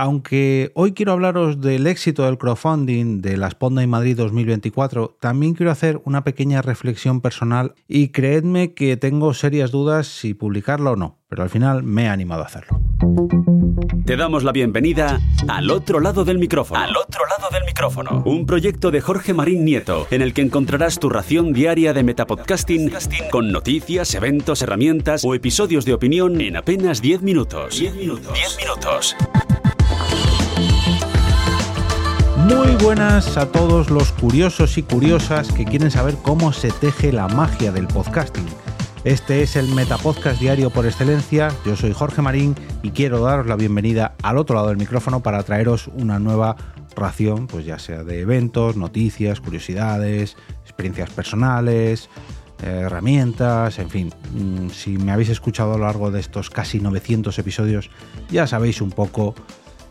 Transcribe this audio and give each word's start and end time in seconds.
Aunque 0.00 0.72
hoy 0.76 0.94
quiero 0.94 1.12
hablaros 1.12 1.60
del 1.60 1.86
éxito 1.86 2.24
del 2.24 2.38
crowdfunding 2.38 3.20
de 3.20 3.36
la 3.36 3.50
Sponda 3.50 3.82
en 3.82 3.90
Madrid 3.90 4.16
2024, 4.16 5.18
también 5.20 5.52
quiero 5.52 5.70
hacer 5.70 6.00
una 6.06 6.24
pequeña 6.24 6.62
reflexión 6.62 7.20
personal 7.20 7.74
y 7.86 8.08
creedme 8.08 8.72
que 8.72 8.96
tengo 8.96 9.34
serias 9.34 9.70
dudas 9.70 10.06
si 10.06 10.32
publicarlo 10.32 10.92
o 10.92 10.96
no, 10.96 11.18
pero 11.28 11.42
al 11.42 11.50
final 11.50 11.82
me 11.82 12.04
he 12.04 12.08
animado 12.08 12.44
a 12.44 12.46
hacerlo. 12.46 12.80
Te 14.06 14.16
damos 14.16 14.42
la 14.42 14.52
bienvenida 14.52 15.20
al 15.48 15.70
otro 15.70 16.00
lado 16.00 16.24
del 16.24 16.38
micrófono. 16.38 16.80
Al 16.80 16.96
otro 16.96 17.26
lado 17.26 17.50
del 17.52 17.66
micrófono. 17.66 18.22
Un 18.24 18.46
proyecto 18.46 18.90
de 18.90 19.02
Jorge 19.02 19.34
Marín 19.34 19.66
Nieto, 19.66 20.06
en 20.10 20.22
el 20.22 20.32
que 20.32 20.40
encontrarás 20.40 20.98
tu 20.98 21.10
ración 21.10 21.52
diaria 21.52 21.92
de 21.92 22.04
metapodcasting 22.04 22.90
con 23.30 23.52
noticias, 23.52 24.14
eventos, 24.14 24.62
herramientas 24.62 25.26
o 25.26 25.34
episodios 25.34 25.84
de 25.84 25.92
opinión 25.92 26.40
en 26.40 26.56
apenas 26.56 27.02
10 27.02 27.20
minutos. 27.20 27.78
10 27.78 27.96
minutos. 27.96 28.32
10 28.32 28.56
minutos. 28.56 29.14
Muy 32.56 32.74
buenas 32.82 33.36
a 33.36 33.46
todos 33.52 33.90
los 33.90 34.10
curiosos 34.10 34.76
y 34.76 34.82
curiosas 34.82 35.52
que 35.52 35.64
quieren 35.64 35.90
saber 35.90 36.16
cómo 36.20 36.52
se 36.52 36.72
teje 36.72 37.12
la 37.12 37.28
magia 37.28 37.70
del 37.70 37.86
podcasting. 37.86 38.46
Este 39.04 39.42
es 39.42 39.54
el 39.54 39.68
Metapodcast 39.68 40.40
diario 40.40 40.70
por 40.70 40.84
excelencia. 40.84 41.54
Yo 41.64 41.76
soy 41.76 41.92
Jorge 41.92 42.22
Marín 42.22 42.56
y 42.82 42.90
quiero 42.90 43.20
daros 43.20 43.46
la 43.46 43.54
bienvenida 43.54 44.16
al 44.24 44.36
otro 44.36 44.56
lado 44.56 44.68
del 44.68 44.78
micrófono 44.78 45.22
para 45.22 45.44
traeros 45.44 45.88
una 45.94 46.18
nueva 46.18 46.56
ración, 46.96 47.46
pues 47.46 47.64
ya 47.64 47.78
sea 47.78 48.02
de 48.02 48.18
eventos, 48.18 48.76
noticias, 48.76 49.40
curiosidades, 49.40 50.36
experiencias 50.64 51.10
personales, 51.10 52.10
eh, 52.62 52.82
herramientas, 52.84 53.78
en 53.78 53.90
fin. 53.90 54.12
Mm, 54.34 54.70
si 54.70 54.98
me 54.98 55.12
habéis 55.12 55.28
escuchado 55.28 55.74
a 55.74 55.78
lo 55.78 55.84
largo 55.84 56.10
de 56.10 56.18
estos 56.18 56.50
casi 56.50 56.80
900 56.80 57.38
episodios, 57.38 57.90
ya 58.28 58.48
sabéis 58.48 58.80
un 58.80 58.90
poco 58.90 59.34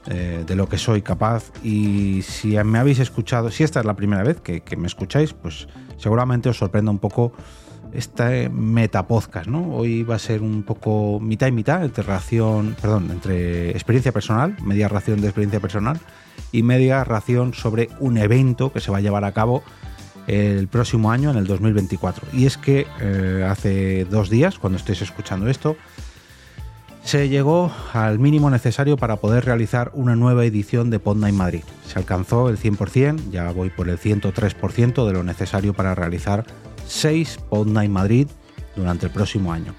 eh, 0.08 0.44
de 0.45 0.55
lo 0.55 0.70
que 0.70 0.77
soy 0.77 1.02
capaz. 1.02 1.52
Y 1.63 2.21
si 2.21 2.58
me 2.63 2.80
habéis 2.80 2.99
escuchado, 2.99 3.52
si 3.52 3.63
esta 3.63 3.80
es 3.80 3.85
la 3.85 3.95
primera 3.95 4.23
vez 4.23 4.39
que, 4.39 4.64
me 4.78 4.88
escucháis, 4.88 5.33
pues 5.33 5.67
seguramente 5.97 6.50
os 6.50 6.58
sorprenda 6.58 6.92
un 6.92 7.00
poco 7.00 7.33
este 7.92 8.50
metapodcast, 8.50 9.47
¿no? 9.47 9.75
Hoy 9.75 10.03
va 10.03 10.16
a 10.16 10.20
ser 10.20 10.42
un 10.42 10.64
poco 10.64 11.20
mitad 11.20 11.47
y 11.47 11.52
mitad 11.52 11.83
entre 11.83 12.03
ración, 12.03 12.75
perdón, 12.80 13.09
entre 13.11 13.72
experiencia 13.72 14.11
personal, 14.11 14.55
media 14.64 14.88
ración 14.88 15.22
de 15.22 15.27
experiencia 15.27 15.59
personal 15.59 16.00
y 16.52 16.64
media 16.64 17.03
ración 17.03 17.53
sobre 17.53 17.89
un 18.00 18.17
evento 18.17 18.72
que 18.72 18.80
se 18.80 18.92
va 18.92 19.00
a 19.00 19.02
llevar 19.02 19.25
a 19.25 19.31
cabo 19.31 19.64
el 20.27 20.67
próximo 20.67 21.11
año, 21.11 21.31
en 21.31 21.38
el 21.38 21.47
2024. 21.47 22.27
Y 22.33 22.45
es 22.45 22.58
que 22.58 22.86
eh, 23.02 23.45
hace 23.50 24.05
dos 24.05 24.30
días, 24.30 24.59
cuando 24.59 24.77
estéis 24.77 25.02
escuchando 25.02 25.50
esto, 25.50 25.75
se 27.03 27.30
llegó 27.30 27.72
al 27.94 28.19
mínimo 28.19 28.50
necesario 28.50 28.97
para 28.97 29.17
poder 29.17 29.45
realizar 29.45 29.92
una 29.94 30.16
nueva 30.16 30.45
edición 30.45 30.89
de 30.89 31.00
Podnight 31.00 31.36
Madrid. 31.36 31.64
Se 31.88 31.97
alcanzó 31.97 32.50
el 32.50 32.58
100%, 32.58 33.31
ya 33.31 33.52
voy 33.52 33.69
por 33.69 33.89
el 33.89 33.97
103% 33.97 35.08
de 35.08 35.14
lo 35.14 35.23
necesario 35.23 35.73
para 35.73 35.95
realizar 35.95 36.45
6 36.88 37.39
Podnight 37.50 37.92
Madrid 37.92 38.27
durante 38.75 39.08
el 39.08 39.11
próximo 39.11 39.53
año. 39.53 39.73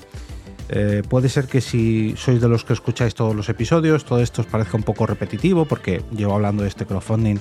Eh, 0.69 1.03
puede 1.09 1.29
ser 1.29 1.47
que 1.47 1.61
si 1.61 2.15
sois 2.17 2.41
de 2.41 2.49
los 2.49 2.65
que 2.65 2.73
escucháis 2.73 3.15
todos 3.15 3.35
los 3.35 3.49
episodios, 3.49 4.05
todo 4.05 4.21
esto 4.21 4.43
os 4.43 4.47
parezca 4.47 4.77
un 4.77 4.85
poco 4.85 5.05
repetitivo 5.05 5.65
porque 5.65 6.03
llevo 6.13 6.35
hablando 6.35 6.63
de 6.63 6.69
este 6.69 6.87
crowdfunding 6.87 7.39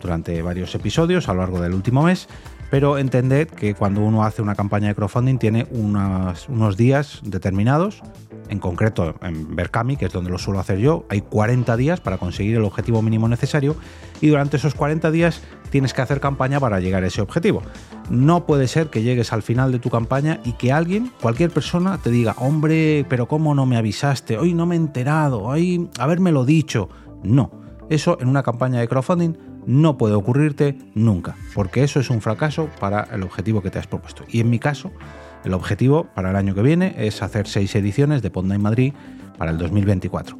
durante 0.00 0.42
varios 0.42 0.74
episodios 0.74 1.28
a 1.28 1.34
lo 1.34 1.40
largo 1.40 1.60
del 1.60 1.74
último 1.74 2.02
mes, 2.02 2.26
pero 2.70 2.98
entended 2.98 3.48
que 3.48 3.74
cuando 3.74 4.00
uno 4.00 4.24
hace 4.24 4.42
una 4.42 4.54
campaña 4.54 4.88
de 4.88 4.94
crowdfunding 4.94 5.38
tiene 5.38 5.66
unos 5.70 6.76
días 6.76 7.20
determinados, 7.24 8.02
en 8.48 8.58
concreto 8.58 9.14
en 9.22 9.54
Berkami, 9.54 9.96
que 9.96 10.06
es 10.06 10.12
donde 10.12 10.30
lo 10.30 10.38
suelo 10.38 10.60
hacer 10.60 10.78
yo, 10.78 11.04
hay 11.08 11.20
40 11.20 11.76
días 11.76 12.00
para 12.00 12.18
conseguir 12.18 12.56
el 12.56 12.64
objetivo 12.64 13.02
mínimo 13.02 13.28
necesario 13.28 13.76
y 14.20 14.28
durante 14.28 14.56
esos 14.56 14.74
40 14.74 15.10
días 15.10 15.42
tienes 15.70 15.92
que 15.94 16.02
hacer 16.02 16.20
campaña 16.20 16.60
para 16.60 16.80
llegar 16.80 17.04
a 17.04 17.08
ese 17.08 17.20
objetivo. 17.20 17.62
No 18.08 18.46
puede 18.46 18.68
ser 18.68 18.88
que 18.88 19.02
llegues 19.02 19.32
al 19.32 19.42
final 19.42 19.72
de 19.72 19.78
tu 19.78 19.90
campaña 19.90 20.40
y 20.44 20.52
que 20.52 20.72
alguien, 20.72 21.12
cualquier 21.20 21.50
persona, 21.50 21.98
te 21.98 22.10
diga, 22.10 22.34
hombre, 22.38 23.04
pero 23.08 23.26
¿cómo 23.26 23.54
no 23.54 23.66
me 23.66 23.76
avisaste? 23.76 24.38
Hoy 24.38 24.54
no 24.54 24.66
me 24.66 24.76
he 24.76 24.78
enterado, 24.78 25.42
hoy 25.42 25.88
lo 25.98 26.44
dicho. 26.44 26.88
No, 27.22 27.50
eso 27.88 28.18
en 28.20 28.28
una 28.28 28.42
campaña 28.42 28.80
de 28.80 28.88
crowdfunding 28.88 29.34
no 29.66 29.98
puede 29.98 30.14
ocurrirte 30.14 30.78
nunca, 30.94 31.36
porque 31.54 31.82
eso 31.82 32.00
es 32.00 32.10
un 32.10 32.20
fracaso 32.20 32.68
para 32.80 33.02
el 33.12 33.22
objetivo 33.22 33.62
que 33.62 33.70
te 33.70 33.78
has 33.78 33.86
propuesto. 33.86 34.24
Y 34.28 34.40
en 34.40 34.48
mi 34.48 34.58
caso, 34.58 34.92
el 35.44 35.54
objetivo 35.54 36.08
para 36.14 36.30
el 36.30 36.36
año 36.36 36.54
que 36.54 36.62
viene 36.62 36.94
es 36.98 37.22
hacer 37.22 37.46
seis 37.46 37.74
ediciones 37.74 38.22
de 38.22 38.32
en 38.34 38.62
Madrid 38.62 38.92
para 39.38 39.50
el 39.50 39.58
2024. 39.58 40.36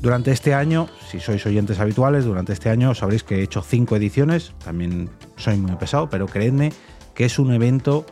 Durante 0.00 0.32
este 0.32 0.52
año, 0.52 0.88
si 1.08 1.20
sois 1.20 1.46
oyentes 1.46 1.78
habituales, 1.78 2.24
durante 2.24 2.52
este 2.52 2.70
año 2.70 2.94
sabréis 2.94 3.22
que 3.22 3.36
he 3.36 3.42
hecho 3.42 3.62
cinco 3.62 3.94
ediciones, 3.94 4.52
también 4.64 5.10
soy 5.36 5.58
muy 5.58 5.76
pesado, 5.76 6.10
pero 6.10 6.26
creedme 6.26 6.72
que 7.14 7.24
es 7.24 7.38
un 7.38 7.52
evento 7.52 8.04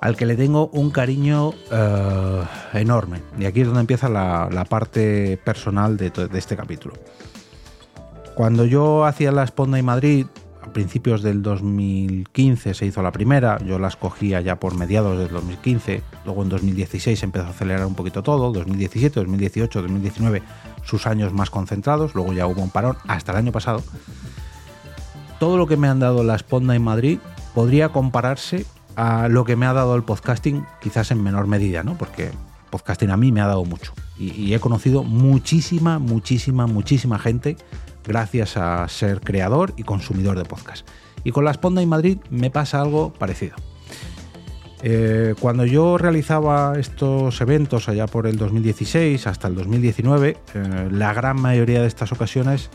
al 0.00 0.16
que 0.16 0.26
le 0.26 0.36
tengo 0.36 0.68
un 0.72 0.90
cariño 0.90 1.52
eh, 1.70 2.42
enorme. 2.74 3.22
Y 3.38 3.44
aquí 3.44 3.60
es 3.60 3.66
donde 3.66 3.80
empieza 3.80 4.08
la, 4.08 4.66
parte 4.68 5.38
personal 5.44 5.96
de, 5.96 6.10
de 6.10 6.38
este 6.38 6.56
capítulo. 6.56 6.94
Cuando 8.36 8.66
yo 8.66 9.06
hacía 9.06 9.32
la 9.32 9.44
Esponda 9.44 9.78
en 9.78 9.86
Madrid, 9.86 10.26
a 10.60 10.70
principios 10.70 11.22
del 11.22 11.40
2015 11.40 12.74
se 12.74 12.84
hizo 12.84 13.00
la 13.00 13.10
primera, 13.10 13.56
yo 13.64 13.78
la 13.78 13.88
escogía 13.88 14.42
ya 14.42 14.60
por 14.60 14.74
mediados 14.74 15.18
del 15.18 15.30
2015, 15.30 16.02
luego 16.26 16.42
en 16.42 16.50
2016 16.50 17.22
empezó 17.22 17.46
a 17.46 17.50
acelerar 17.50 17.86
un 17.86 17.94
poquito 17.94 18.22
todo, 18.22 18.52
2017, 18.52 19.20
2018, 19.20 19.80
2019 19.80 20.42
sus 20.84 21.06
años 21.06 21.32
más 21.32 21.48
concentrados, 21.48 22.14
luego 22.14 22.34
ya 22.34 22.46
hubo 22.46 22.60
un 22.60 22.68
parón 22.68 22.98
hasta 23.08 23.32
el 23.32 23.38
año 23.38 23.52
pasado. 23.52 23.82
Todo 25.40 25.56
lo 25.56 25.66
que 25.66 25.78
me 25.78 25.88
han 25.88 25.98
dado 25.98 26.22
la 26.22 26.36
Esponda 26.36 26.76
en 26.76 26.84
Madrid 26.84 27.18
podría 27.54 27.88
compararse 27.88 28.66
a 28.96 29.28
lo 29.28 29.46
que 29.46 29.56
me 29.56 29.64
ha 29.64 29.72
dado 29.72 29.96
el 29.96 30.02
podcasting, 30.02 30.66
quizás 30.82 31.10
en 31.10 31.22
menor 31.22 31.46
medida, 31.46 31.84
¿no? 31.84 31.96
Porque 31.96 32.32
podcasting 32.68 33.08
a 33.08 33.16
mí 33.16 33.32
me 33.32 33.40
ha 33.40 33.46
dado 33.46 33.64
mucho. 33.64 33.94
Y, 34.18 34.32
y 34.32 34.52
he 34.52 34.60
conocido 34.60 35.04
muchísima, 35.04 35.98
muchísima, 35.98 36.66
muchísima 36.66 37.18
gente 37.18 37.56
gracias 38.06 38.56
a 38.56 38.86
ser 38.88 39.20
creador 39.20 39.72
y 39.76 39.82
consumidor 39.82 40.38
de 40.38 40.44
podcast. 40.44 40.86
Y 41.24 41.32
con 41.32 41.44
la 41.44 41.52
Sponda 41.52 41.82
en 41.82 41.88
Madrid 41.88 42.18
me 42.30 42.50
pasa 42.50 42.80
algo 42.80 43.12
parecido. 43.12 43.56
Eh, 44.82 45.34
cuando 45.40 45.64
yo 45.64 45.98
realizaba 45.98 46.74
estos 46.78 47.40
eventos 47.40 47.88
allá 47.88 48.06
por 48.06 48.26
el 48.26 48.36
2016 48.36 49.26
hasta 49.26 49.48
el 49.48 49.54
2019, 49.54 50.36
eh, 50.54 50.88
la 50.92 51.12
gran 51.14 51.40
mayoría 51.40 51.80
de 51.80 51.88
estas 51.88 52.12
ocasiones 52.12 52.70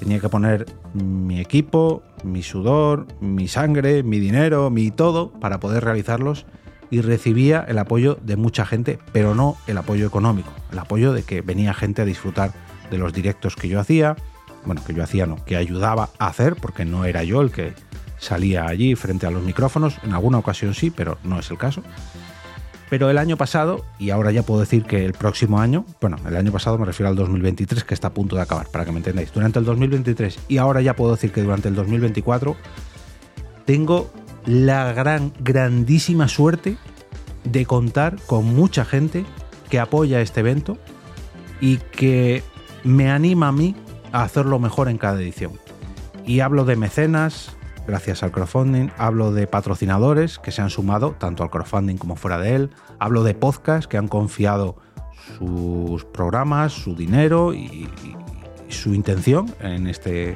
tenía 0.00 0.18
que 0.18 0.28
poner 0.28 0.66
mi 0.94 1.40
equipo, 1.40 2.02
mi 2.24 2.42
sudor, 2.42 3.06
mi 3.20 3.48
sangre, 3.48 4.02
mi 4.02 4.18
dinero, 4.18 4.70
mi 4.70 4.90
todo 4.90 5.30
para 5.30 5.60
poder 5.60 5.84
realizarlos 5.84 6.46
y 6.90 7.00
recibía 7.00 7.64
el 7.68 7.78
apoyo 7.78 8.18
de 8.22 8.36
mucha 8.36 8.64
gente, 8.64 8.98
pero 9.12 9.34
no 9.34 9.56
el 9.66 9.78
apoyo 9.78 10.06
económico, 10.06 10.50
el 10.72 10.78
apoyo 10.78 11.12
de 11.12 11.22
que 11.22 11.42
venía 11.42 11.74
gente 11.74 12.02
a 12.02 12.04
disfrutar 12.04 12.52
de 12.90 12.98
los 12.98 13.12
directos 13.12 13.56
que 13.56 13.68
yo 13.68 13.80
hacía, 13.80 14.16
bueno, 14.66 14.82
que 14.84 14.92
yo 14.92 15.02
hacía 15.02 15.26
no, 15.26 15.42
que 15.44 15.56
ayudaba 15.56 16.10
a 16.18 16.26
hacer, 16.26 16.56
porque 16.56 16.84
no 16.84 17.04
era 17.04 17.24
yo 17.24 17.40
el 17.40 17.50
que 17.50 17.72
salía 18.18 18.66
allí 18.66 18.94
frente 18.94 19.26
a 19.26 19.30
los 19.30 19.42
micrófonos, 19.42 19.98
en 20.02 20.12
alguna 20.12 20.38
ocasión 20.38 20.74
sí, 20.74 20.90
pero 20.90 21.18
no 21.24 21.38
es 21.38 21.50
el 21.50 21.58
caso. 21.58 21.82
Pero 22.88 23.10
el 23.10 23.18
año 23.18 23.36
pasado, 23.36 23.84
y 23.98 24.10
ahora 24.10 24.30
ya 24.30 24.42
puedo 24.42 24.60
decir 24.60 24.84
que 24.84 25.04
el 25.04 25.12
próximo 25.12 25.60
año, 25.60 25.84
bueno, 26.00 26.18
el 26.26 26.36
año 26.36 26.52
pasado 26.52 26.78
me 26.78 26.84
refiero 26.84 27.08
al 27.08 27.16
2023, 27.16 27.82
que 27.82 27.94
está 27.94 28.08
a 28.08 28.14
punto 28.14 28.36
de 28.36 28.42
acabar, 28.42 28.68
para 28.68 28.84
que 28.84 28.92
me 28.92 28.98
entendáis, 28.98 29.32
durante 29.32 29.58
el 29.58 29.64
2023, 29.64 30.38
y 30.48 30.58
ahora 30.58 30.80
ya 30.80 30.94
puedo 30.94 31.12
decir 31.12 31.32
que 31.32 31.42
durante 31.42 31.68
el 31.68 31.74
2024, 31.74 32.56
tengo 33.64 34.10
la 34.44 34.92
gran, 34.92 35.32
grandísima 35.40 36.28
suerte 36.28 36.76
de 37.42 37.66
contar 37.66 38.16
con 38.26 38.44
mucha 38.54 38.84
gente 38.84 39.24
que 39.68 39.80
apoya 39.80 40.20
este 40.20 40.40
evento 40.40 40.78
y 41.60 41.78
que 41.78 42.44
me 42.84 43.10
anima 43.10 43.48
a 43.48 43.52
mí 43.52 43.74
hacerlo 44.22 44.58
mejor 44.58 44.88
en 44.88 44.98
cada 44.98 45.20
edición. 45.20 45.52
Y 46.24 46.40
hablo 46.40 46.64
de 46.64 46.76
mecenas, 46.76 47.56
gracias 47.86 48.22
al 48.22 48.32
crowdfunding, 48.32 48.88
hablo 48.98 49.32
de 49.32 49.46
patrocinadores 49.46 50.38
que 50.38 50.50
se 50.50 50.62
han 50.62 50.70
sumado 50.70 51.14
tanto 51.18 51.42
al 51.42 51.50
crowdfunding 51.50 51.96
como 51.96 52.16
fuera 52.16 52.38
de 52.38 52.54
él, 52.54 52.70
hablo 52.98 53.22
de 53.22 53.34
podcasts 53.34 53.86
que 53.86 53.96
han 53.96 54.08
confiado 54.08 54.76
sus 55.38 56.04
programas, 56.04 56.72
su 56.72 56.94
dinero 56.94 57.54
y, 57.54 57.88
su 58.68 58.94
intención 58.94 59.46
en, 59.60 59.86
este, 59.86 60.34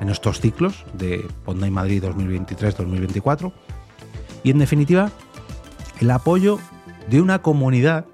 en 0.00 0.08
estos 0.08 0.40
ciclos 0.40 0.84
de 0.94 1.24
Podnight 1.44 1.72
Madrid 1.72 2.02
2023-2024. 2.02 3.52
Y 4.42 4.50
en 4.50 4.58
definitiva, 4.58 5.10
el 6.00 6.10
apoyo 6.10 6.58
de 7.08 7.20
una 7.20 7.40
comunidad 7.40 8.06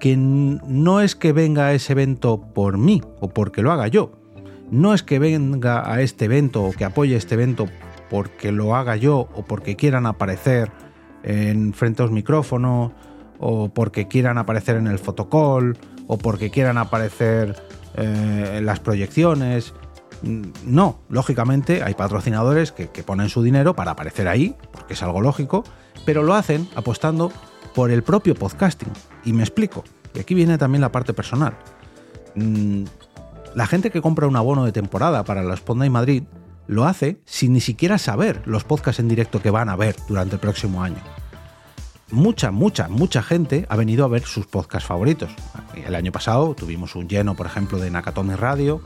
que 0.00 0.18
no 0.18 1.00
es 1.00 1.16
que 1.16 1.32
venga 1.32 1.66
a 1.66 1.72
ese 1.72 1.92
evento 1.92 2.42
por 2.52 2.76
mí 2.76 3.00
o 3.20 3.30
porque 3.30 3.62
lo 3.62 3.72
haga 3.72 3.88
yo. 3.88 4.12
No 4.74 4.92
es 4.92 5.04
que 5.04 5.20
venga 5.20 5.88
a 5.88 6.00
este 6.00 6.24
evento 6.24 6.64
o 6.64 6.72
que 6.72 6.84
apoye 6.84 7.14
este 7.14 7.34
evento 7.34 7.68
porque 8.10 8.50
lo 8.50 8.74
haga 8.74 8.96
yo 8.96 9.28
o 9.32 9.44
porque 9.44 9.76
quieran 9.76 10.04
aparecer 10.04 10.72
en 11.22 11.72
frente 11.74 12.02
a 12.02 12.06
los 12.06 12.12
micrófonos 12.12 12.90
o 13.38 13.68
porque 13.68 14.08
quieran 14.08 14.36
aparecer 14.36 14.74
en 14.74 14.88
el 14.88 14.98
fotocall 14.98 15.78
o 16.08 16.18
porque 16.18 16.50
quieran 16.50 16.76
aparecer 16.76 17.54
eh, 17.94 18.58
las 18.64 18.80
proyecciones. 18.80 19.74
Mm, 20.22 20.42
no, 20.66 20.98
lógicamente 21.08 21.84
hay 21.84 21.94
patrocinadores 21.94 22.72
que, 22.72 22.88
que 22.88 23.04
ponen 23.04 23.28
su 23.28 23.44
dinero 23.44 23.76
para 23.76 23.92
aparecer 23.92 24.26
ahí, 24.26 24.56
porque 24.72 24.94
es 24.94 25.02
algo 25.04 25.20
lógico, 25.20 25.62
pero 26.04 26.24
lo 26.24 26.34
hacen 26.34 26.68
apostando 26.74 27.30
por 27.76 27.92
el 27.92 28.02
propio 28.02 28.34
podcasting. 28.34 28.92
Y 29.24 29.34
me 29.34 29.44
explico. 29.44 29.84
Y 30.14 30.18
aquí 30.18 30.34
viene 30.34 30.58
también 30.58 30.80
la 30.80 30.90
parte 30.90 31.14
personal. 31.14 31.56
La 33.54 33.66
gente 33.68 33.90
que 33.90 34.02
compra 34.02 34.26
un 34.26 34.34
abono 34.34 34.64
de 34.64 34.72
temporada 34.72 35.24
para 35.24 35.44
la 35.44 35.56
Sponda 35.56 35.86
y 35.86 35.90
Madrid 35.90 36.24
lo 36.66 36.86
hace 36.86 37.20
sin 37.24 37.52
ni 37.52 37.60
siquiera 37.60 37.98
saber 37.98 38.42
los 38.46 38.64
podcasts 38.64 38.98
en 38.98 39.08
directo 39.08 39.40
que 39.40 39.50
van 39.50 39.68
a 39.68 39.76
ver 39.76 39.94
durante 40.08 40.34
el 40.34 40.40
próximo 40.40 40.82
año. 40.82 40.98
Mucha, 42.10 42.50
mucha, 42.50 42.88
mucha 42.88 43.22
gente 43.22 43.64
ha 43.68 43.76
venido 43.76 44.04
a 44.04 44.08
ver 44.08 44.22
sus 44.24 44.46
podcasts 44.46 44.88
favoritos. 44.88 45.30
El 45.86 45.94
año 45.94 46.10
pasado 46.10 46.54
tuvimos 46.54 46.96
un 46.96 47.08
lleno, 47.08 47.36
por 47.36 47.46
ejemplo, 47.46 47.78
de 47.78 47.90
Nakatomi 47.90 48.34
Radio, 48.34 48.80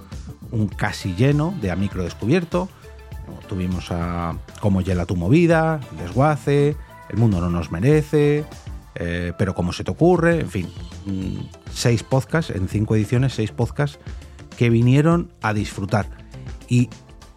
un 0.51 0.69
casi 0.69 1.15
lleno 1.15 1.55
de 1.63 1.71
A 1.71 1.77
Micro 1.77 2.03
Descubierto, 2.03 2.69
tuvimos 3.49 3.91
a 3.91 4.37
Cómo 4.61 4.83
Yela 4.83 5.07
tu 5.07 5.17
Movida, 5.17 5.81
Desguace, 5.99 6.77
El 7.09 7.17
Mundo 7.17 7.41
no 7.41 7.49
nos 7.49 7.71
merece, 7.71 8.45
eh, 8.95 9.33
pero 9.39 9.55
como 9.55 9.73
se 9.73 9.85
te 9.85 9.91
ocurre, 9.91 10.41
en 10.41 10.51
fin, 10.51 10.69
mm, 11.07 11.39
seis 11.73 12.03
podcasts, 12.03 12.55
en 12.55 12.69
cinco 12.69 12.97
ediciones, 12.97 13.35
seis 13.35 13.51
podcasts 13.51 13.99
que 14.59 14.71
vinieron 14.71 15.31
a 15.41 15.55
disfrutar. 15.55 16.09
Y 16.69 16.91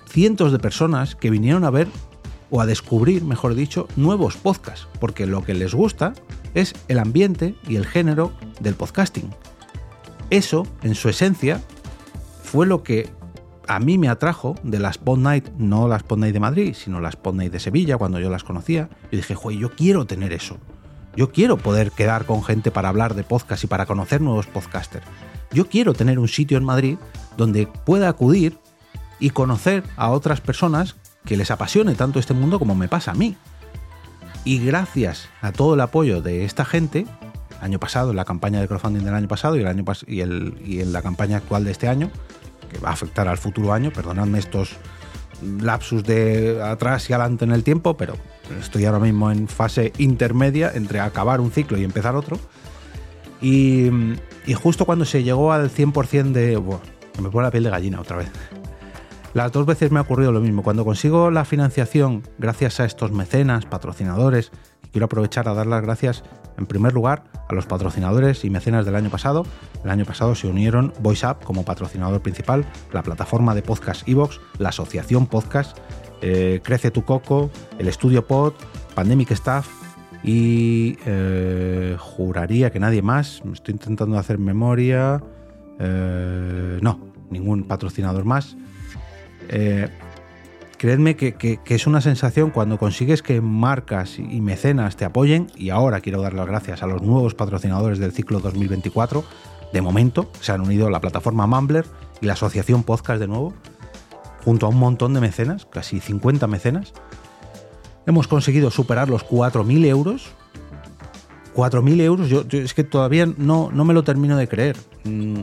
cientos 0.09 0.51
de 0.51 0.57
personas 0.57 1.15
que 1.15 1.29
vinieron 1.29 1.63
a 1.65 1.69
ver 1.69 1.88
o 2.50 2.62
a 2.62 2.65
descubrir, 2.65 3.23
mejor 3.23 3.53
dicho, 3.53 3.88
nuevos 3.95 4.38
podcasts, 4.38 4.88
porque 5.00 5.27
lo 5.27 5.44
que 5.44 5.53
les 5.53 5.75
gusta 5.75 6.13
es 6.56 6.73
el 6.88 6.97
ambiente 6.97 7.53
y 7.68 7.75
el 7.75 7.85
género 7.85 8.33
del 8.59 8.73
podcasting. 8.73 9.29
Eso, 10.31 10.65
en 10.81 10.95
su 10.95 11.09
esencia, 11.09 11.62
fue 12.41 12.65
lo 12.65 12.81
que 12.81 13.07
a 13.68 13.79
mí 13.79 14.00
me 14.00 14.09
atrajo 14.09 14.56
de 14.63 14.79
las 14.79 14.97
Pod 14.97 15.19
Night, 15.19 15.47
no 15.59 15.88
las 15.88 16.01
Pod 16.01 16.18
Night 16.18 16.33
de 16.33 16.39
Madrid, 16.39 16.73
sino 16.75 17.01
las 17.01 17.18
Pod 17.18 17.35
Night 17.35 17.51
de 17.51 17.59
Sevilla, 17.59 17.97
cuando 17.97 18.19
yo 18.19 18.31
las 18.31 18.44
conocía. 18.44 18.89
Yo 19.12 19.18
dije, 19.18 19.35
joder, 19.35 19.59
yo 19.59 19.69
quiero 19.75 20.07
tener 20.07 20.33
eso. 20.33 20.57
Yo 21.15 21.31
quiero 21.31 21.57
poder 21.57 21.91
quedar 21.91 22.25
con 22.25 22.44
gente 22.44 22.71
para 22.71 22.89
hablar 22.89 23.13
de 23.13 23.23
podcast 23.23 23.63
y 23.63 23.68
para 23.68 23.85
conocer 23.85 24.21
nuevos 24.21 24.47
podcasters. 24.47 25.06
Yo 25.53 25.68
quiero 25.68 25.94
tener 25.94 26.19
un 26.19 26.27
sitio 26.27 26.57
en 26.57 26.63
Madrid 26.63 26.98
donde 27.38 27.68
pueda 27.68 28.09
acudir 28.09 28.57
y 29.19 29.31
conocer 29.31 29.83
a 29.98 30.09
otras 30.09 30.42
personas 30.42 30.95
que 31.25 31.38
les 31.38 31.51
apasione 31.51 31.95
tanto 31.95 32.19
este 32.19 32.33
mundo 32.33 32.59
como 32.59 32.75
me 32.75 32.88
pasa 32.88 33.12
a 33.12 33.15
mí. 33.15 33.36
Y 34.44 34.59
gracias 34.63 35.30
a 35.42 35.51
todo 35.51 35.75
el 35.75 35.81
apoyo 35.81 36.21
de 36.21 36.45
esta 36.45 36.65
gente, 36.65 37.06
año 37.62 37.80
pasado, 37.80 38.09
en 38.09 38.15
la 38.15 38.25
campaña 38.25 38.59
de 38.59 38.68
crowdfunding 38.68 39.03
del 39.03 39.13
año 39.13 39.27
pasado 39.27 39.56
y, 39.56 39.62
el 39.62 39.68
año 39.68 39.83
y, 40.07 40.21
el, 40.21 40.59
y 40.65 40.81
en 40.81 40.94
la 40.94 41.01
campaña 41.01 41.38
actual 41.38 41.63
de 41.63 41.71
este 41.71 41.88
año, 41.88 42.09
que 42.71 42.80
va 42.80 42.89
a 42.89 42.94
afectar 42.94 43.27
al 43.27 43.38
futuro 43.38 43.71
año, 43.71 43.92
perdonadme 43.92 44.39
estos 44.39 44.77
lapsus 45.59 46.04
de 46.04 46.62
atrás 46.63 47.09
y 47.09 47.13
adelante 47.13 47.45
en 47.45 47.51
el 47.51 47.63
tiempo, 47.63 47.97
pero 47.97 48.15
estoy 48.59 48.86
ahora 48.86 49.00
mismo 49.00 49.31
en 49.31 49.47
fase 49.47 49.94
intermedia 49.97 50.71
entre 50.74 51.00
acabar 51.00 51.42
un 51.42 51.51
ciclo 51.51 51.77
y 51.77 51.83
empezar 51.83 52.15
otro. 52.15 52.39
Y, 53.41 53.89
justo 54.55 54.85
cuando 54.85 55.05
se 55.05 55.23
llegó 55.23 55.51
al 55.51 55.69
100% 55.69 56.31
de... 56.31 56.57
Bueno, 56.57 56.81
me 57.21 57.29
pone 57.29 57.45
la 57.45 57.51
piel 57.51 57.63
de 57.63 57.69
gallina 57.69 57.99
otra 57.99 58.17
vez. 58.17 58.31
Las 59.33 59.51
dos 59.51 59.65
veces 59.65 59.91
me 59.91 59.99
ha 59.99 60.01
ocurrido 60.01 60.31
lo 60.31 60.41
mismo. 60.41 60.61
Cuando 60.61 60.85
consigo 60.85 61.31
la 61.31 61.45
financiación 61.45 62.23
gracias 62.38 62.79
a 62.79 62.85
estos 62.85 63.11
mecenas, 63.11 63.65
patrocinadores, 63.65 64.51
quiero 64.91 65.05
aprovechar 65.05 65.47
a 65.47 65.53
dar 65.53 65.67
las 65.67 65.81
gracias 65.81 66.23
en 66.57 66.65
primer 66.65 66.93
lugar 66.93 67.23
a 67.47 67.53
los 67.53 67.65
patrocinadores 67.65 68.43
y 68.43 68.49
mecenas 68.49 68.85
del 68.85 68.95
año 68.95 69.09
pasado. 69.09 69.45
El 69.83 69.89
año 69.89 70.05
pasado 70.05 70.35
se 70.35 70.47
unieron 70.47 70.94
VoiceUp 70.99 71.44
como 71.44 71.63
patrocinador 71.63 72.21
principal, 72.21 72.65
la 72.91 73.03
plataforma 73.03 73.55
de 73.55 73.61
podcast 73.61 74.07
Evox, 74.07 74.41
la 74.59 74.69
asociación 74.69 75.27
Podcast, 75.27 75.77
eh, 76.21 76.59
Crece 76.61 76.91
tu 76.91 77.03
Coco, 77.03 77.49
el 77.79 77.87
Estudio 77.87 78.27
Pod, 78.27 78.53
Pandemic 78.94 79.31
Staff 79.31 79.81
y 80.23 80.97
eh, 81.06 81.95
juraría 82.00 82.71
que 82.71 82.79
nadie 82.79 83.01
más. 83.01 83.44
Me 83.45 83.53
estoy 83.53 83.73
intentando 83.73 84.18
hacer 84.18 84.38
memoria. 84.38 85.21
Eh, 85.79 86.79
no, 86.81 87.00
ningún 87.29 87.63
patrocinador 87.63 88.25
más. 88.25 88.56
creedme 90.77 91.15
que, 91.15 91.59
es 91.65 91.88
una 91.88 92.01
sensación 92.01 92.51
cuando 92.51 92.77
consigues 92.77 93.21
que 93.21 93.41
marcas 93.41 94.18
y 94.18 94.41
mecenas 94.41 94.95
te 94.95 95.06
apoyen, 95.06 95.47
y 95.56 95.69
ahora 95.69 96.01
quiero 96.01 96.21
dar 96.21 96.33
las 96.33 96.47
gracias 96.47 96.81
a 96.83 96.88
los 96.88 97.01
nuevos 97.01 97.35
patrocinadores 97.35 98.00
del 98.00 98.12
ciclo 98.12 98.39
2024. 98.39 99.23
De 99.73 99.81
momento 99.81 100.29
se 100.41 100.51
han 100.51 100.62
unido 100.62 100.89
la 100.89 101.00
plataforma 101.00 101.47
Mumbler 101.47 101.85
y 102.19 102.25
la 102.25 102.33
asociación 102.33 102.83
Podcast 102.83 103.19
de 103.19 103.27
nuevo 103.27 103.53
junto 104.44 104.65
a 104.65 104.69
un 104.69 104.77
montón 104.77 105.13
de 105.13 105.21
mecenas, 105.21 105.65
casi 105.65 106.00
50 106.00 106.47
mecenas, 106.47 106.94
hemos 108.06 108.27
conseguido 108.27 108.71
superar 108.71 109.09
los 109.09 109.25
4.000 109.25 109.86
euros. 109.86 110.27
4.000 111.56 112.01
euros, 112.01 112.30
yo, 112.30 112.44
es 112.51 112.74
que 112.74 112.83
todavía 112.83 113.25
no, 113.25 113.69
no 113.71 113.83
me 113.83 113.94
lo 113.94 114.03
termino 114.03 114.38
de 114.38 114.48
creer. 114.48 114.77
Mm, 115.03 115.42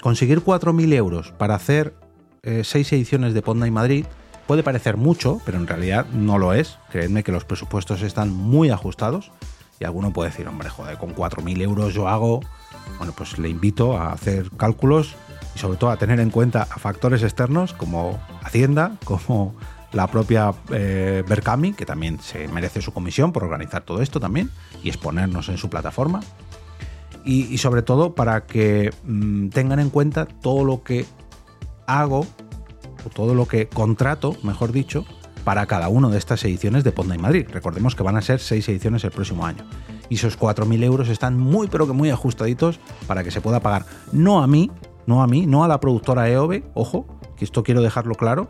conseguir 0.00 0.40
4.000 0.40 0.92
euros 0.94 1.32
para 1.32 1.54
hacer 1.54 1.94
eh, 2.42 2.62
seis 2.64 2.92
ediciones 2.92 3.34
de 3.34 3.42
Ponda 3.42 3.66
y 3.66 3.70
Madrid 3.70 4.06
puede 4.46 4.62
parecer 4.62 4.96
mucho, 4.96 5.40
pero 5.44 5.58
en 5.58 5.66
realidad 5.66 6.06
no 6.12 6.38
lo 6.38 6.52
es. 6.54 6.78
Creedme 6.90 7.22
que 7.24 7.32
los 7.32 7.44
presupuestos 7.44 8.02
están 8.02 8.30
muy 8.30 8.70
ajustados 8.70 9.32
y 9.80 9.84
alguno 9.84 10.12
puede 10.12 10.30
decir, 10.30 10.48
hombre, 10.48 10.68
joder, 10.68 10.96
con 10.96 11.14
4.000 11.14 11.62
euros 11.62 11.94
yo 11.94 12.08
hago... 12.08 12.40
Bueno, 12.98 13.12
pues 13.16 13.36
le 13.38 13.48
invito 13.48 13.98
a 13.98 14.12
hacer 14.12 14.48
cálculos 14.56 15.16
y 15.56 15.58
sobre 15.58 15.76
todo 15.76 15.90
a 15.90 15.96
tener 15.96 16.20
en 16.20 16.30
cuenta 16.30 16.64
factores 16.64 17.24
externos 17.24 17.72
como 17.72 18.20
Hacienda, 18.44 18.92
como 19.04 19.56
la 19.96 20.06
propia 20.06 20.52
eh, 20.70 21.24
Berkami, 21.26 21.72
que 21.72 21.86
también 21.86 22.20
se 22.20 22.46
merece 22.48 22.82
su 22.82 22.92
comisión 22.92 23.32
por 23.32 23.42
organizar 23.42 23.82
todo 23.82 24.02
esto 24.02 24.20
también 24.20 24.50
y 24.82 24.88
exponernos 24.88 25.48
en 25.48 25.56
su 25.56 25.70
plataforma. 25.70 26.20
Y, 27.24 27.58
sobre 27.58 27.82
todo 27.82 28.14
para 28.14 28.46
que 28.46 28.92
mm, 29.04 29.48
tengan 29.48 29.80
en 29.80 29.90
cuenta 29.90 30.26
todo 30.26 30.64
lo 30.64 30.84
que 30.84 31.06
hago, 31.88 32.20
o 33.04 33.08
todo 33.12 33.34
lo 33.34 33.46
que 33.46 33.68
contrato, 33.68 34.36
mejor 34.44 34.70
dicho, 34.70 35.04
para 35.42 35.66
cada 35.66 35.88
una 35.88 36.08
de 36.08 36.18
estas 36.18 36.44
ediciones 36.44 36.84
de 36.84 36.92
y 36.96 37.18
Madrid. 37.18 37.46
Recordemos 37.50 37.96
que 37.96 38.02
van 38.02 38.16
a 38.16 38.22
ser 38.22 38.38
seis 38.38 38.68
ediciones 38.68 39.02
el 39.02 39.10
próximo 39.10 39.46
año. 39.46 39.64
Y 40.08 40.16
esos 40.16 40.38
4.000 40.38 40.84
euros 40.84 41.08
están 41.08 41.38
muy 41.38 41.68
pero 41.68 41.86
que 41.86 41.92
muy 41.92 42.10
ajustaditos 42.10 42.78
para 43.06 43.24
que 43.24 43.30
se 43.30 43.40
pueda 43.40 43.60
pagar 43.60 43.86
no 44.12 44.42
a 44.42 44.46
mí, 44.46 44.70
no 45.06 45.22
a 45.22 45.26
mí, 45.26 45.46
no 45.46 45.64
a 45.64 45.68
la 45.68 45.80
productora 45.80 46.28
EOB, 46.28 46.62
ojo, 46.74 47.06
que 47.36 47.44
esto 47.44 47.62
quiero 47.62 47.82
dejarlo 47.82 48.14
claro. 48.14 48.48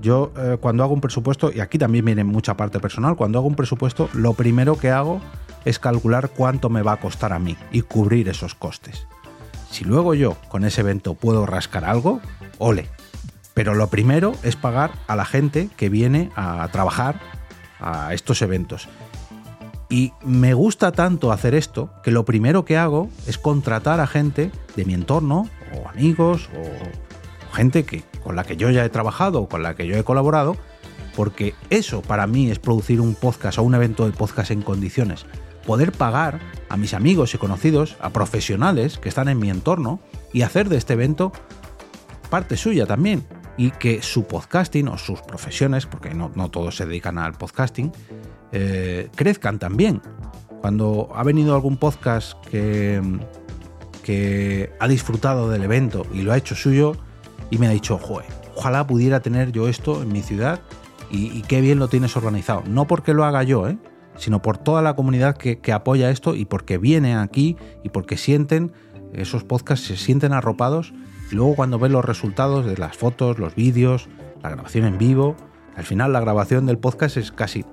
Yo 0.00 0.32
eh, 0.36 0.56
cuando 0.60 0.84
hago 0.84 0.94
un 0.94 1.00
presupuesto, 1.00 1.50
y 1.52 1.60
aquí 1.60 1.78
también 1.78 2.04
viene 2.04 2.24
mucha 2.24 2.56
parte 2.56 2.80
personal, 2.80 3.16
cuando 3.16 3.38
hago 3.38 3.48
un 3.48 3.56
presupuesto, 3.56 4.08
lo 4.12 4.34
primero 4.34 4.78
que 4.78 4.90
hago 4.90 5.20
es 5.64 5.78
calcular 5.78 6.30
cuánto 6.30 6.70
me 6.70 6.82
va 6.82 6.92
a 6.92 7.00
costar 7.00 7.32
a 7.32 7.38
mí 7.38 7.56
y 7.72 7.82
cubrir 7.82 8.28
esos 8.28 8.54
costes. 8.54 9.06
Si 9.70 9.84
luego 9.84 10.14
yo 10.14 10.36
con 10.48 10.64
ese 10.64 10.80
evento 10.80 11.14
puedo 11.14 11.46
rascar 11.46 11.84
algo, 11.84 12.20
ole. 12.58 12.88
Pero 13.54 13.74
lo 13.74 13.88
primero 13.88 14.34
es 14.44 14.56
pagar 14.56 14.92
a 15.08 15.16
la 15.16 15.24
gente 15.24 15.68
que 15.76 15.88
viene 15.88 16.30
a 16.36 16.68
trabajar 16.70 17.20
a 17.80 18.14
estos 18.14 18.40
eventos. 18.40 18.88
Y 19.90 20.12
me 20.22 20.54
gusta 20.54 20.92
tanto 20.92 21.32
hacer 21.32 21.54
esto 21.54 21.90
que 22.02 22.10
lo 22.10 22.24
primero 22.24 22.64
que 22.64 22.76
hago 22.76 23.08
es 23.26 23.38
contratar 23.38 24.00
a 24.00 24.06
gente 24.06 24.52
de 24.76 24.84
mi 24.84 24.94
entorno 24.94 25.48
o 25.74 25.88
amigos 25.88 26.48
o 26.54 27.07
gente 27.58 27.84
que, 27.84 28.04
con 28.22 28.36
la 28.36 28.44
que 28.44 28.56
yo 28.56 28.70
ya 28.70 28.84
he 28.84 28.88
trabajado 28.88 29.48
con 29.48 29.64
la 29.64 29.74
que 29.74 29.86
yo 29.88 29.96
he 29.96 30.04
colaborado, 30.04 30.56
porque 31.16 31.54
eso 31.70 32.02
para 32.02 32.28
mí 32.28 32.52
es 32.52 32.60
producir 32.60 33.00
un 33.00 33.16
podcast 33.16 33.58
o 33.58 33.64
un 33.64 33.74
evento 33.74 34.06
de 34.06 34.12
podcast 34.12 34.52
en 34.52 34.62
condiciones. 34.62 35.26
Poder 35.66 35.90
pagar 35.90 36.38
a 36.68 36.76
mis 36.76 36.94
amigos 36.94 37.34
y 37.34 37.38
conocidos, 37.38 37.96
a 38.00 38.10
profesionales 38.10 38.98
que 38.98 39.08
están 39.08 39.28
en 39.28 39.40
mi 39.40 39.50
entorno 39.50 39.98
y 40.32 40.42
hacer 40.42 40.68
de 40.68 40.76
este 40.76 40.92
evento 40.92 41.32
parte 42.30 42.56
suya 42.56 42.86
también. 42.86 43.26
Y 43.56 43.72
que 43.72 44.02
su 44.02 44.24
podcasting 44.28 44.86
o 44.86 44.96
sus 44.96 45.20
profesiones, 45.20 45.84
porque 45.84 46.14
no, 46.14 46.30
todos 46.50 46.76
se 46.76 46.86
dedican 46.86 47.18
al 47.18 47.32
podcasting, 47.32 47.90
eh, 48.52 49.10
crezcan 49.16 49.58
también. 49.58 50.00
Cuando 50.60 51.10
ha 51.12 51.24
venido 51.24 51.56
algún 51.56 51.76
podcast 51.76 52.38
que 52.46 53.02
ha 54.78 54.86
disfrutado 54.86 55.50
del 55.50 55.64
evento 55.64 56.06
y 56.14 56.22
lo 56.22 56.32
ha 56.32 56.36
hecho 56.36 56.54
suyo 56.54 56.96
y 57.50 57.58
me 57.58 57.66
ha 57.66 57.70
dicho, 57.70 57.98
Joder, 57.98 58.26
ojalá 58.56 58.86
pudiera 58.86 59.20
tener 59.20 59.52
yo 59.52 59.68
esto 59.68 60.02
en 60.02 60.12
mi 60.12 60.22
ciudad 60.22 60.60
y, 61.10 61.42
qué 61.42 61.60
bien 61.60 61.78
lo 61.78 61.88
tienes 61.88 62.16
organizado. 62.16 62.62
No 62.66 62.86
porque 62.86 63.14
lo 63.14 63.24
haga 63.24 63.42
yo, 63.42 63.66
¿eh? 63.68 63.78
sino 64.16 64.42
por 64.42 64.58
toda 64.58 64.82
la 64.82 64.94
comunidad 64.94 65.36
que, 65.36 65.72
apoya 65.72 66.10
esto 66.10 66.34
y 66.34 66.44
porque 66.44 66.76
viene 66.76 67.16
aquí 67.16 67.56
y 67.82 67.88
porque 67.88 68.16
sienten, 68.16 68.72
esos 69.12 69.44
podcasts 69.44 69.86
se 69.86 69.96
sienten 69.96 70.32
arropados 70.32 70.92
y 71.30 71.34
luego 71.34 71.54
cuando 71.54 71.78
ven 71.78 71.92
los 71.92 72.04
resultados 72.04 72.66
de 72.66 72.76
las 72.76 72.96
fotos, 72.96 73.38
los 73.38 73.54
vídeos, 73.54 74.08
la 74.42 74.50
grabación 74.50 74.84
en 74.84 74.98
vivo, 74.98 75.36
al 75.76 75.84
final 75.84 76.12
la 76.12 76.20
grabación 76.20 76.66
del 76.66 76.78
podcast 76.78 77.16
es 77.16 77.32
casi 77.32 77.64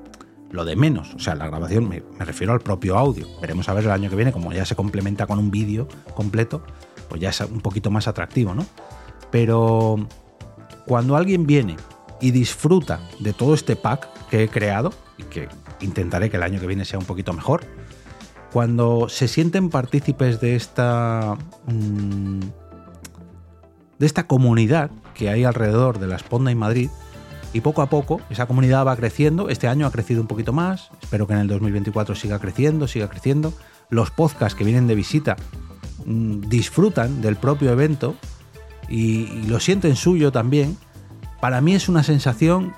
lo 0.51 0.65
de 0.65 0.75
menos. 0.75 1.13
O 1.15 1.19
sea, 1.19 1.35
la 1.35 1.47
grabación 1.47 1.89
me, 1.89 2.03
refiero 2.19 2.53
al 2.53 2.61
propio 2.61 2.97
audio. 2.97 3.27
Veremos 3.41 3.67
a 3.69 3.73
ver 3.73 3.85
el 3.85 3.91
año 3.91 4.09
que 4.09 4.15
viene, 4.15 4.31
como 4.31 4.53
ya 4.53 4.65
se 4.65 4.75
complementa 4.75 5.27
con 5.27 5.39
un 5.39 5.51
vídeo 5.51 5.87
completo, 6.13 6.63
pues 7.09 7.21
ya 7.21 7.29
es 7.29 7.41
un 7.41 7.61
poquito 7.61 7.91
más 7.91 8.07
atractivo, 8.07 8.53
¿no? 8.53 8.65
Pero 9.35 9.97
cuando 10.87 11.17
alguien 11.17 11.45
viene 11.45 11.75
y 12.21 12.31
disfruta 12.31 13.01
de 13.19 13.33
todo 13.33 13.53
este 13.53 13.75
pack 13.75 14.07
que 14.29 14.43
he 14.43 14.47
creado 14.47 14.93
y 15.17 15.23
que 15.23 15.49
intentaré 15.81 16.29
que 16.29 16.37
el 16.37 16.43
año 16.43 16.61
que 16.61 16.67
viene 16.67 16.85
sea 16.85 16.99
un 16.99 17.05
poquito 17.05 17.33
mejor, 17.33 17.65
cuando 18.53 19.09
se 19.09 19.27
sienten 19.27 19.69
partícipes 19.69 20.39
de 20.39 20.55
esta 20.55 21.35
mm, 21.67 22.39
de 23.99 24.05
esta 24.05 24.25
comunidad 24.25 24.89
que 25.13 25.27
hay 25.27 25.43
alrededor 25.43 25.99
de 25.99 26.07
la 26.07 26.15
Esponda 26.15 26.49
y 26.49 26.55
Madrid 26.55 26.89
y 27.51 27.59
poco 27.59 27.81
a 27.81 27.89
poco 27.89 28.21
esa 28.29 28.45
comunidad 28.45 28.87
va 28.87 28.95
creciendo, 28.95 29.49
este 29.49 29.67
año 29.67 29.85
ha 29.85 29.91
crecido 29.91 30.21
un 30.21 30.27
poquito 30.27 30.53
más, 30.53 30.91
espero 31.03 31.27
que 31.27 31.33
en 31.33 31.39
el 31.39 31.49
2024 31.49 32.15
siga 32.15 32.39
creciendo, 32.39 32.87
siga 32.87 33.09
creciendo, 33.09 33.51
los 33.89 34.11
podcasts 34.11 34.57
que 34.57 34.63
vienen 34.63 34.87
de 34.87 34.95
visita 34.95 35.35
mm, 36.05 36.39
disfrutan 36.47 37.21
del 37.21 37.35
propio 37.35 37.73
evento 37.73 38.15
y, 38.89 39.25
lo 39.47 39.59
sienten 39.59 39.95
suyo 39.95 40.31
también, 40.31 40.77
para 41.41 41.61
mí 41.61 41.75
es 41.75 41.89
una 41.89 42.03
sensación 42.03 42.73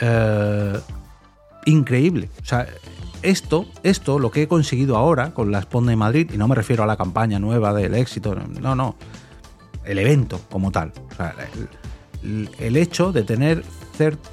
eh, 0.00 0.78
increíble. 1.64 2.30
O 2.42 2.44
sea, 2.44 2.66
esto, 3.22 3.66
esto, 3.82 4.18
lo 4.18 4.30
que 4.30 4.42
he 4.42 4.48
conseguido 4.48 4.96
ahora 4.96 5.32
con 5.34 5.50
la 5.50 5.58
Esponda 5.58 5.90
de 5.90 5.96
Madrid, 5.96 6.30
y 6.32 6.36
no 6.36 6.48
me 6.48 6.54
refiero 6.54 6.84
a 6.84 6.86
la 6.86 6.96
campaña 6.96 7.38
nueva 7.38 7.72
del 7.72 7.94
éxito, 7.94 8.34
no, 8.34 8.74
no, 8.74 8.96
el 9.84 9.98
evento 9.98 10.40
como 10.50 10.70
tal. 10.70 10.92
el, 12.22 12.76
hecho 12.76 13.12
de 13.12 13.22
tener 13.22 13.64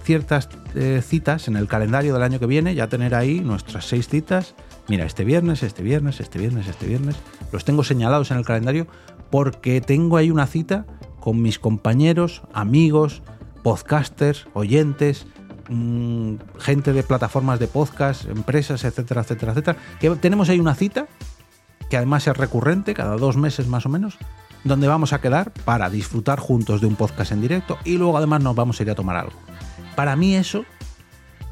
ciertas 0.03 0.50
eh, 0.75 1.01
citas 1.03 1.48
en 1.48 1.55
el 1.55 1.67
calendario 1.67 2.13
del 2.13 2.24
año 2.24 2.39
que 2.39 2.45
viene, 2.45 2.75
ya 2.75 2.88
tener 2.88 3.15
ahí 3.15 3.39
nuestras 3.39 3.86
seis 3.86 4.07
citas. 4.07 4.55
Mira, 4.88 5.05
este 5.05 5.24
viernes, 5.24 5.63
este 5.63 5.81
viernes, 5.81 6.19
este 6.19 6.39
viernes, 6.39 6.67
este 6.67 6.88
viernes. 6.88 7.15
Los 7.51 7.63
tengo 7.63 7.83
señalados 7.83 8.31
en 8.31 8.38
el 8.38 8.45
calendario 8.45 8.88
porque 9.34 9.82
tengo 9.82 10.18
ahí 10.18 10.30
una 10.30 10.46
cita 10.46 10.86
con 11.20 11.42
mis 11.42 11.58
compañeros, 11.58 12.44
amigos, 12.54 13.24
podcasters, 13.63 14.46
oyentes, 14.54 15.25
Mm, 15.70 16.36
gente 16.60 16.92
de 16.92 17.04
plataformas 17.04 17.58
de 17.60 17.68
podcast, 17.68 18.25
empresas, 18.25 18.84
etcétera, 18.84 19.22
etcétera, 19.22 19.54
etcétera. 19.54 19.78
Que 20.00 20.10
tenemos 20.12 20.50
ahí 20.50 20.60
una 20.60 20.75
cita, 20.75 21.08
que 21.90 21.98
además 21.98 22.28
es 22.28 22.36
recurrente, 22.36 22.94
cada 22.94 23.16
dos 23.16 23.38
meses 23.38 23.68
más 23.68 23.86
o 23.86 23.90
menos, 23.90 24.18
donde 24.63 24.88
vamos 24.88 25.13
a 25.13 25.22
quedar 25.22 25.52
para 25.66 25.90
disfrutar 25.90 26.40
juntos 26.40 26.82
de 26.82 26.88
un 26.88 26.96
podcast 26.96 27.32
en 27.32 27.42
directo 27.42 27.78
y 27.86 27.98
luego 27.98 28.18
además 28.18 28.44
nos 28.44 28.56
vamos 28.56 28.80
a 28.80 28.84
ir 28.84 28.92
a 28.92 28.96
tomar 28.96 29.16
algo. 29.16 29.34
Para 29.96 30.16
mí 30.16 30.36
eso 30.36 30.66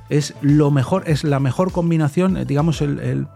es 0.09 0.33
lo 0.41 0.71
mejor, 0.71 1.03
es 1.07 1.23
la 1.23 1.39
mejor 1.39 1.71
combinación, 1.71 2.35
eh, 2.35 2.45
digamos, 2.45 2.81
el, 2.81 3.27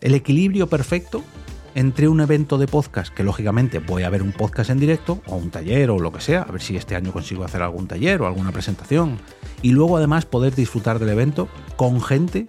el 0.00 0.14
equilibrio 0.14 0.68
perfecto 0.68 1.24
entre 1.74 2.08
un 2.08 2.20
evento 2.20 2.58
de 2.58 2.66
podcast, 2.66 3.12
que 3.14 3.22
lógicamente 3.22 3.78
voy 3.78 4.02
a 4.02 4.10
ver 4.10 4.22
un 4.22 4.32
podcast 4.32 4.70
en 4.70 4.80
directo, 4.80 5.22
o 5.26 5.36
un 5.36 5.50
taller, 5.50 5.90
o 5.90 5.98
lo 5.98 6.12
que 6.12 6.20
sea, 6.20 6.42
a 6.42 6.52
ver 6.52 6.60
si 6.60 6.76
este 6.76 6.96
año 6.96 7.12
consigo 7.12 7.44
hacer 7.44 7.62
algún 7.62 7.86
taller 7.86 8.20
o 8.22 8.26
alguna 8.26 8.52
presentación, 8.52 9.18
y 9.62 9.70
luego 9.70 9.96
además 9.96 10.26
poder 10.26 10.54
disfrutar 10.54 10.98
del 10.98 11.10
evento 11.10 11.48
con 11.76 12.00
gente 12.02 12.48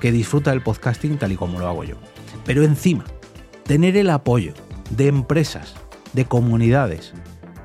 que 0.00 0.12
disfruta 0.12 0.50
del 0.50 0.62
podcasting 0.62 1.18
tal 1.18 1.32
y 1.32 1.36
como 1.36 1.58
lo 1.58 1.68
hago 1.68 1.84
yo. 1.84 1.96
Pero 2.44 2.62
encima, 2.62 3.04
tener 3.64 3.96
el 3.96 4.10
apoyo 4.10 4.54
de 4.90 5.08
empresas, 5.08 5.74
de 6.12 6.24
comunidades, 6.24 7.12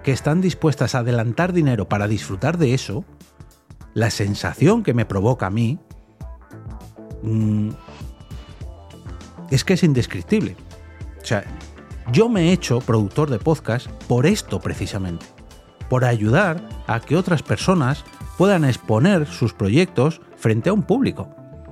que 0.03 0.12
están 0.12 0.41
dispuestas 0.41 0.96
a 0.96 1.00
adelantar 1.00 1.53
dinero 1.53 1.88
para 1.88 2.08
disfrutar 2.08 2.58
de 2.58 2.74
eso, 2.74 3.05
la 3.93 4.10
sensación 4.10 4.84
que 4.84 4.93
me 4.93 5.05
provoca 5.05 5.48
a 5.48 5.50
mí 5.50 5.79
mm, 7.22 7.70
es 9.53 9.63
que 9.63 9.74
es 9.74 9.83
indescriptible. 9.83 10.55
O 11.22 11.25
sea, 11.25 11.43
yo 12.12 12.27
me 12.27 12.50
he 12.50 12.53
hecho 12.53 12.79
productor 12.79 13.29
de 13.29 13.38
podcast 13.38 13.88
por 14.07 14.25
esto 14.25 14.60
precisamente, 14.60 15.27
por 15.89 16.05
ayudar 16.05 16.67
a 16.88 17.00
que 17.00 17.15
otras 17.15 17.43
personas 17.43 18.03
puedan 18.38 18.65
exponer 18.65 19.27
sus 19.27 19.53
proyectos 19.53 20.22
frente 20.38 20.69
a 20.69 20.74
un 20.74 20.81
público 20.81 21.29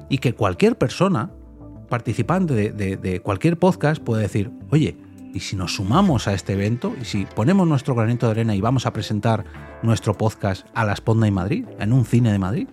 y 0.09 0.19
que 0.19 0.33
cualquier 0.33 0.77
persona, 0.77 1.31
participante 1.89 2.71
de, 2.71 3.21
cualquier 3.21 3.57
podcast, 3.57 4.01
pueda 4.01 4.21
decir, 4.21 4.51
oye, 4.69 4.95
¿y 5.33 5.39
si 5.39 5.55
nos 5.55 5.75
sumamos 5.75 6.27
a 6.27 6.33
este 6.33 6.53
evento? 6.53 6.93
¿Y 7.01 7.05
si 7.05 7.25
ponemos 7.25 7.67
nuestro 7.67 7.95
granito 7.95 8.27
de 8.27 8.33
arena 8.33 8.55
y 8.55 8.61
vamos 8.61 8.85
a 8.85 8.93
presentar 8.93 9.43
nuestro 9.81 10.15
podcast 10.15 10.67
a 10.75 10.85
la 10.85 10.95
Sponda 10.95 11.27
y 11.27 11.31
Madrid, 11.31 11.65
en 11.79 11.93
un 11.93 12.05
cine 12.05 12.31
de 12.31 12.37
Madrid? 12.37 12.67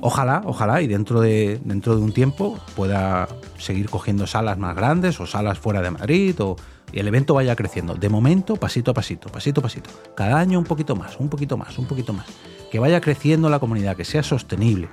Ojalá, 0.00 0.42
ojalá, 0.46 0.80
y 0.80 0.86
dentro 0.86 1.20
de, 1.20 1.60
dentro 1.64 1.96
de 1.96 2.02
un 2.02 2.12
tiempo 2.12 2.58
pueda 2.74 3.28
seguir 3.58 3.90
cogiendo 3.90 4.26
salas 4.26 4.58
más 4.58 4.74
grandes 4.74 5.20
o 5.20 5.26
salas 5.26 5.58
fuera 5.58 5.82
de 5.82 5.90
Madrid 5.90 6.34
o 6.40 6.56
y 6.92 6.98
el 6.98 7.08
evento 7.08 7.34
vaya 7.34 7.54
creciendo. 7.56 7.94
De 7.94 8.08
momento, 8.08 8.56
pasito 8.56 8.90
a 8.90 8.94
pasito, 8.94 9.28
pasito 9.28 9.60
a 9.60 9.62
pasito. 9.62 9.90
Cada 10.14 10.38
año 10.38 10.58
un 10.58 10.64
poquito 10.64 10.96
más, 10.96 11.18
un 11.18 11.28
poquito 11.28 11.56
más, 11.56 11.78
un 11.78 11.86
poquito 11.86 12.12
más. 12.12 12.26
Que 12.70 12.78
vaya 12.78 13.00
creciendo 13.00 13.48
la 13.48 13.58
comunidad, 13.58 13.96
que 13.96 14.04
sea 14.04 14.22
sostenible, 14.22 14.88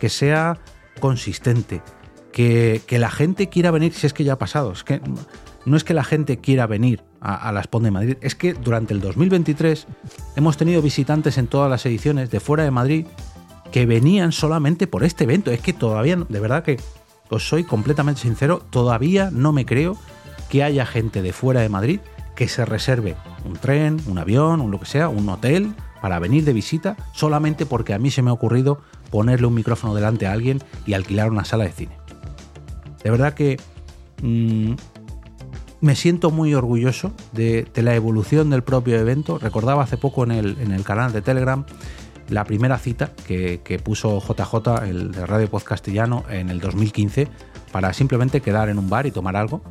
que 0.00 0.08
sea 0.08 0.58
consistente, 1.00 1.82
que, 2.32 2.82
la 2.90 3.10
gente 3.10 3.48
quiera 3.48 3.70
venir, 3.70 3.92
si 3.94 4.06
es 4.06 4.12
que 4.12 4.24
ya 4.24 4.34
ha 4.34 4.38
pasado. 4.38 4.72
Es 4.72 4.84
que 4.84 5.00
no 5.64 5.76
es 5.76 5.84
que 5.84 5.94
la 5.94 6.04
gente 6.04 6.38
quiera 6.38 6.66
venir 6.66 7.02
a, 7.20 7.48
a 7.48 7.52
la 7.52 7.62
Spon 7.62 7.82
de 7.82 7.90
Madrid, 7.90 8.16
es 8.20 8.34
que 8.34 8.54
durante 8.54 8.94
el 8.94 9.00
2023 9.00 9.86
hemos 10.36 10.56
tenido 10.56 10.80
visitantes 10.80 11.36
en 11.38 11.46
todas 11.46 11.68
las 11.70 11.84
ediciones 11.84 12.30
de 12.30 12.40
fuera 12.40 12.64
de 12.64 12.70
Madrid 12.70 13.06
que 13.72 13.86
venían 13.86 14.32
solamente 14.32 14.86
por 14.86 15.04
este 15.04 15.24
evento. 15.24 15.50
Es 15.50 15.60
que 15.60 15.72
todavía, 15.72 16.16
de 16.16 16.40
verdad 16.40 16.62
que 16.62 16.78
os 17.28 17.48
soy 17.48 17.64
completamente 17.64 18.20
sincero, 18.20 18.62
todavía 18.70 19.30
no 19.32 19.52
me 19.52 19.66
creo 19.66 19.96
que 20.48 20.62
haya 20.62 20.86
gente 20.86 21.22
de 21.22 21.32
fuera 21.32 21.60
de 21.60 21.68
Madrid 21.68 22.00
que 22.34 22.48
se 22.48 22.64
reserve 22.64 23.16
un 23.44 23.54
tren, 23.54 24.00
un 24.06 24.18
avión, 24.18 24.60
un 24.60 24.70
lo 24.70 24.80
que 24.80 24.86
sea, 24.86 25.08
un 25.08 25.28
hotel 25.28 25.74
para 26.00 26.18
venir 26.18 26.44
de 26.44 26.52
visita 26.52 26.96
solamente 27.12 27.66
porque 27.66 27.94
a 27.94 27.98
mí 27.98 28.10
se 28.10 28.22
me 28.22 28.30
ha 28.30 28.32
ocurrido 28.32 28.80
ponerle 29.10 29.46
un 29.46 29.54
micrófono 29.54 29.94
delante 29.94 30.26
a 30.26 30.32
alguien 30.32 30.62
y 30.86 30.94
alquilar 30.94 31.30
una 31.30 31.44
sala 31.44 31.64
de 31.64 31.72
cine. 31.72 31.96
De 33.02 33.10
verdad 33.10 33.34
que 33.34 33.58
mm, 34.22 34.72
me 35.80 35.96
siento 35.96 36.30
muy 36.30 36.54
orgulloso 36.54 37.12
de, 37.32 37.68
la 37.74 37.94
evolución 37.94 38.50
del 38.50 38.62
propio 38.62 38.98
evento. 38.98 39.38
Recordaba 39.38 39.82
hace 39.82 39.96
poco 39.96 40.24
en 40.24 40.32
el, 40.32 40.58
en 40.60 40.72
el 40.72 40.84
canal 40.84 41.12
de 41.12 41.22
Telegram 41.22 41.64
la 42.28 42.44
primera 42.44 42.78
cita 42.78 43.12
que, 43.26 43.80
puso 43.82 44.20
JJ, 44.20 44.84
el 44.88 45.12
de 45.12 45.26
Radio 45.26 45.48
Post 45.48 45.66
Castellano, 45.66 46.24
en 46.30 46.50
el 46.50 46.60
2015, 46.60 47.28
para 47.72 47.92
simplemente 47.92 48.40
quedar 48.40 48.68
en 48.68 48.78
un 48.78 48.88
bar 48.88 49.06
y 49.06 49.10
tomar 49.10 49.36
algo. 49.36 49.62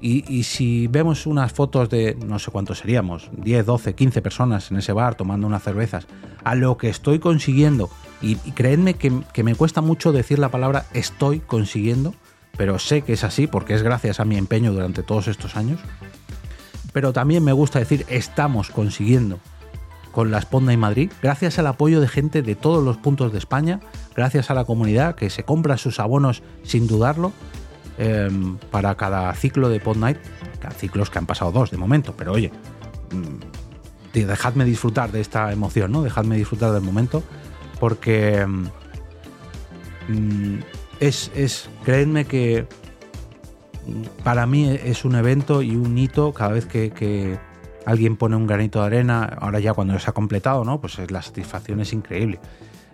Y, 0.00 0.42
si 0.42 0.86
vemos 0.86 1.24
unas 1.26 1.54
fotos 1.54 1.88
de 1.88 2.14
no 2.26 2.38
sé 2.38 2.50
cuántos 2.50 2.80
seríamos, 2.80 3.30
10, 3.38 3.64
12, 3.64 3.94
15 3.94 4.20
personas 4.20 4.70
en 4.70 4.76
ese 4.76 4.92
bar 4.92 5.14
tomando 5.14 5.46
unas 5.46 5.62
cervezas, 5.62 6.06
a 6.42 6.54
lo 6.54 6.76
que 6.76 6.90
estoy 6.90 7.18
consiguiendo, 7.18 7.88
y, 8.20 8.36
creedme 8.36 8.94
que, 8.94 9.22
que, 9.32 9.42
me 9.42 9.54
cuesta 9.54 9.80
mucho 9.80 10.12
decir 10.12 10.38
la 10.38 10.50
palabra 10.50 10.84
estoy 10.92 11.40
consiguiendo, 11.40 12.14
pero 12.58 12.78
sé 12.78 13.00
que 13.00 13.14
es 13.14 13.24
así 13.24 13.46
porque 13.46 13.74
es 13.74 13.82
gracias 13.82 14.20
a 14.20 14.26
mi 14.26 14.36
empeño 14.36 14.72
durante 14.72 15.02
todos 15.02 15.26
estos 15.26 15.56
años, 15.56 15.80
pero 16.92 17.14
también 17.14 17.42
me 17.42 17.52
gusta 17.52 17.78
decir 17.78 18.04
estamos 18.08 18.68
consiguiendo 18.68 19.40
con 20.14 20.30
la 20.30 20.38
Esponda 20.38 20.72
y 20.72 20.76
Madrid, 20.76 21.10
gracias 21.22 21.58
al 21.58 21.66
apoyo 21.66 22.00
de 22.00 22.08
gente 22.08 22.42
de 22.42 22.54
todos 22.54 22.82
los 22.84 22.96
puntos 22.96 23.32
de 23.32 23.38
España, 23.38 23.80
gracias 24.14 24.50
a 24.50 24.54
la 24.54 24.64
comunidad 24.64 25.16
que 25.16 25.28
se 25.28 25.42
compra 25.42 25.76
sus 25.76 26.00
abonos 26.00 26.42
sin 26.62 26.86
dudarlo 26.86 27.32
Em, 27.96 28.58
para 28.72 28.96
cada 28.96 29.32
ciclo 29.34 29.68
de 29.68 29.78
Pod 29.78 29.96
Night, 29.96 30.18
ciclos 30.76 31.10
que 31.10 31.18
han 31.18 31.26
pasado 31.26 31.52
dos 31.52 31.70
de 31.70 31.76
momento, 31.76 32.14
pero 32.16 32.32
oye, 32.32 32.50
mm, 33.12 34.18
dejadme 34.18 34.64
disfrutar 34.64 35.12
de 35.12 35.20
esta 35.20 35.52
emoción, 35.52 35.92
¿no? 35.92 36.02
Dejadme 36.02 36.36
disfrutar 36.36 36.72
del 36.72 36.82
momento, 36.82 37.22
porque 37.78 38.38
em, 38.38 38.64
mm, 40.08 40.58
es, 40.98 41.30
es, 41.36 41.70
creedme 41.84 42.24
que 42.24 42.66
mm, 43.86 44.24
para 44.24 44.44
mí 44.46 44.68
es 44.68 45.04
un 45.04 45.14
evento 45.14 45.62
y 45.62 45.76
un 45.76 45.96
hito 45.96 46.32
cada 46.32 46.50
vez 46.50 46.66
que, 46.66 47.38
alguien 47.86 48.16
pone 48.16 48.36
un 48.36 48.46
granito 48.46 48.80
de 48.80 48.86
arena, 48.86 49.24
ahora 49.40 49.60
ya 49.60 49.74
cuando 49.74 49.98
se 49.98 50.10
ha 50.10 50.12
completado, 50.12 50.64
¿no? 50.64 50.80
Pues 50.80 50.98
la 51.10 51.22
satisfacción 51.22 51.80
es 51.80 51.92
increíble. 51.92 52.40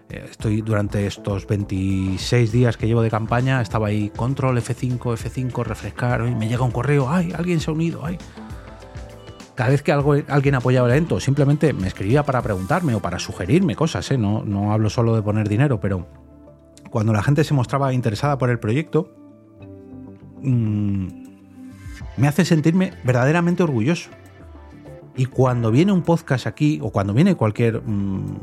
Eh, 0.08 0.26
estoy 0.30 0.60
durante 0.62 1.06
estos 1.06 1.46
26 1.46 2.50
días 2.50 2.76
que 2.76 2.86
llevo 2.86 3.02
de 3.02 3.10
campaña, 3.10 3.60
estaba 3.60 3.88
ahí, 3.88 4.10
control 4.10 4.58
F5, 4.58 4.98
F5, 4.98 5.64
refrescar, 5.64 6.26
y 6.26 6.34
me 6.34 6.48
llega 6.48 6.64
un 6.64 6.72
correo, 6.72 7.08
ay, 7.08 7.32
alguien 7.36 7.60
se 7.60 7.70
ha 7.70 7.74
unido, 7.74 8.04
ay. 8.04 8.18
Cada 9.54 9.70
vez 9.70 9.82
que 9.82 9.92
alguien 9.92 10.54
apoyaba 10.54 10.88
el 10.88 10.94
evento, 10.94 11.20
simplemente 11.20 11.72
me 11.72 11.86
escribía 11.86 12.24
para 12.24 12.40
preguntarme 12.40 12.94
o 12.94 13.00
para 13.00 13.18
sugerirme 13.18 13.76
cosas, 13.76 14.10
¿eh? 14.10 14.18
no, 14.18 14.42
no 14.42 14.72
hablo 14.72 14.88
solo 14.88 15.14
de 15.14 15.22
poner 15.22 15.48
dinero, 15.48 15.80
pero 15.80 16.06
cuando 16.90 17.12
la 17.12 17.22
gente 17.22 17.44
se 17.44 17.54
mostraba 17.54 17.92
interesada 17.92 18.38
por 18.38 18.50
el 18.50 18.58
proyecto, 18.58 19.12
mm, 20.42 21.06
me 22.16 22.28
hace 22.28 22.44
sentirme 22.44 22.92
verdaderamente 23.04 23.62
orgulloso. 23.62 24.10
Y 25.16 25.26
cuando 25.26 25.70
viene 25.70 25.92
un 25.92 26.02
podcast 26.02 26.46
aquí, 26.46 26.78
o 26.82 26.90
cuando 26.90 27.12
viene 27.12 27.34
cualquier 27.34 27.82
mm, 27.82 28.36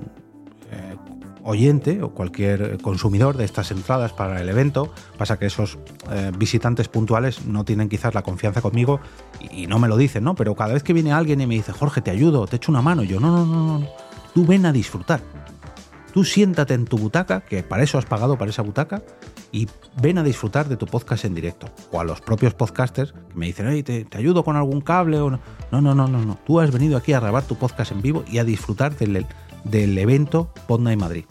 oyente 1.47 2.03
o 2.03 2.09
cualquier 2.09 2.77
consumidor 2.81 3.37
de 3.37 3.45
estas 3.45 3.71
entradas 3.71 4.11
para 4.11 4.41
el 4.41 4.49
evento. 4.49 4.91
Pasa 5.17 5.39
que 5.39 5.45
esos 5.45 5.77
eh, 6.11 6.31
visitantes 6.37 6.89
puntuales 6.89 7.45
no 7.45 7.63
tienen 7.63 7.87
quizás 7.87 8.13
la 8.13 8.21
confianza 8.21 8.61
conmigo 8.61 8.99
y, 9.49 9.65
no 9.67 9.79
me 9.79 9.87
lo 9.87 9.95
dicen, 9.95 10.25
¿no? 10.25 10.35
Pero 10.35 10.55
cada 10.55 10.73
vez 10.73 10.83
que 10.83 10.91
viene 10.91 11.13
alguien 11.13 11.39
y 11.39 11.47
me 11.47 11.55
dice, 11.55 11.71
Jorge, 11.71 12.01
te 12.01 12.11
ayudo, 12.11 12.45
te 12.47 12.57
echo 12.57 12.71
una 12.71 12.81
mano, 12.81 13.03
yo, 13.03 13.21
no, 13.21 13.31
no, 13.31 13.45
no, 13.45 13.79
no, 13.79 13.87
tú 14.33 14.45
ven 14.45 14.65
a 14.65 14.73
disfrutar. 14.73 15.21
Tú 16.13 16.25
siéntate 16.25 16.73
en 16.73 16.85
tu 16.85 16.97
butaca, 16.97 17.41
que 17.41 17.63
para 17.63 17.83
eso 17.83 17.97
has 17.97 18.05
pagado 18.05 18.37
para 18.37 18.51
esa 18.51 18.61
butaca, 18.61 19.03
y 19.51 19.67
ven 20.01 20.17
a 20.17 20.23
disfrutar 20.23 20.67
de 20.67 20.77
tu 20.77 20.85
podcast 20.85 21.25
en 21.25 21.33
directo. 21.33 21.67
O 21.91 21.99
a 21.99 22.03
los 22.03 22.21
propios 22.21 22.53
podcasters 22.53 23.13
que 23.13 23.35
me 23.35 23.47
dicen, 23.47 23.67
hey, 23.69 23.83
te, 23.83 24.07
ayudo 24.17 24.43
con 24.43 24.55
algún 24.55 24.81
cable 24.81 25.19
o 25.19 25.29
no. 25.29 25.39
No, 25.71 25.81
no, 25.81 25.93
no, 25.93 26.07
no. 26.07 26.37
Tú 26.45 26.59
has 26.59 26.71
venido 26.71 26.97
aquí 26.97 27.13
a 27.13 27.19
grabar 27.19 27.43
tu 27.43 27.55
podcast 27.55 27.91
en 27.91 28.01
vivo 28.01 28.23
y 28.29 28.39
a 28.39 28.43
disfrutar 28.43 28.95
del, 28.95 29.25
del 29.63 29.97
evento 29.97 30.51
Podnight 30.67 30.99
Madrid. 30.99 31.25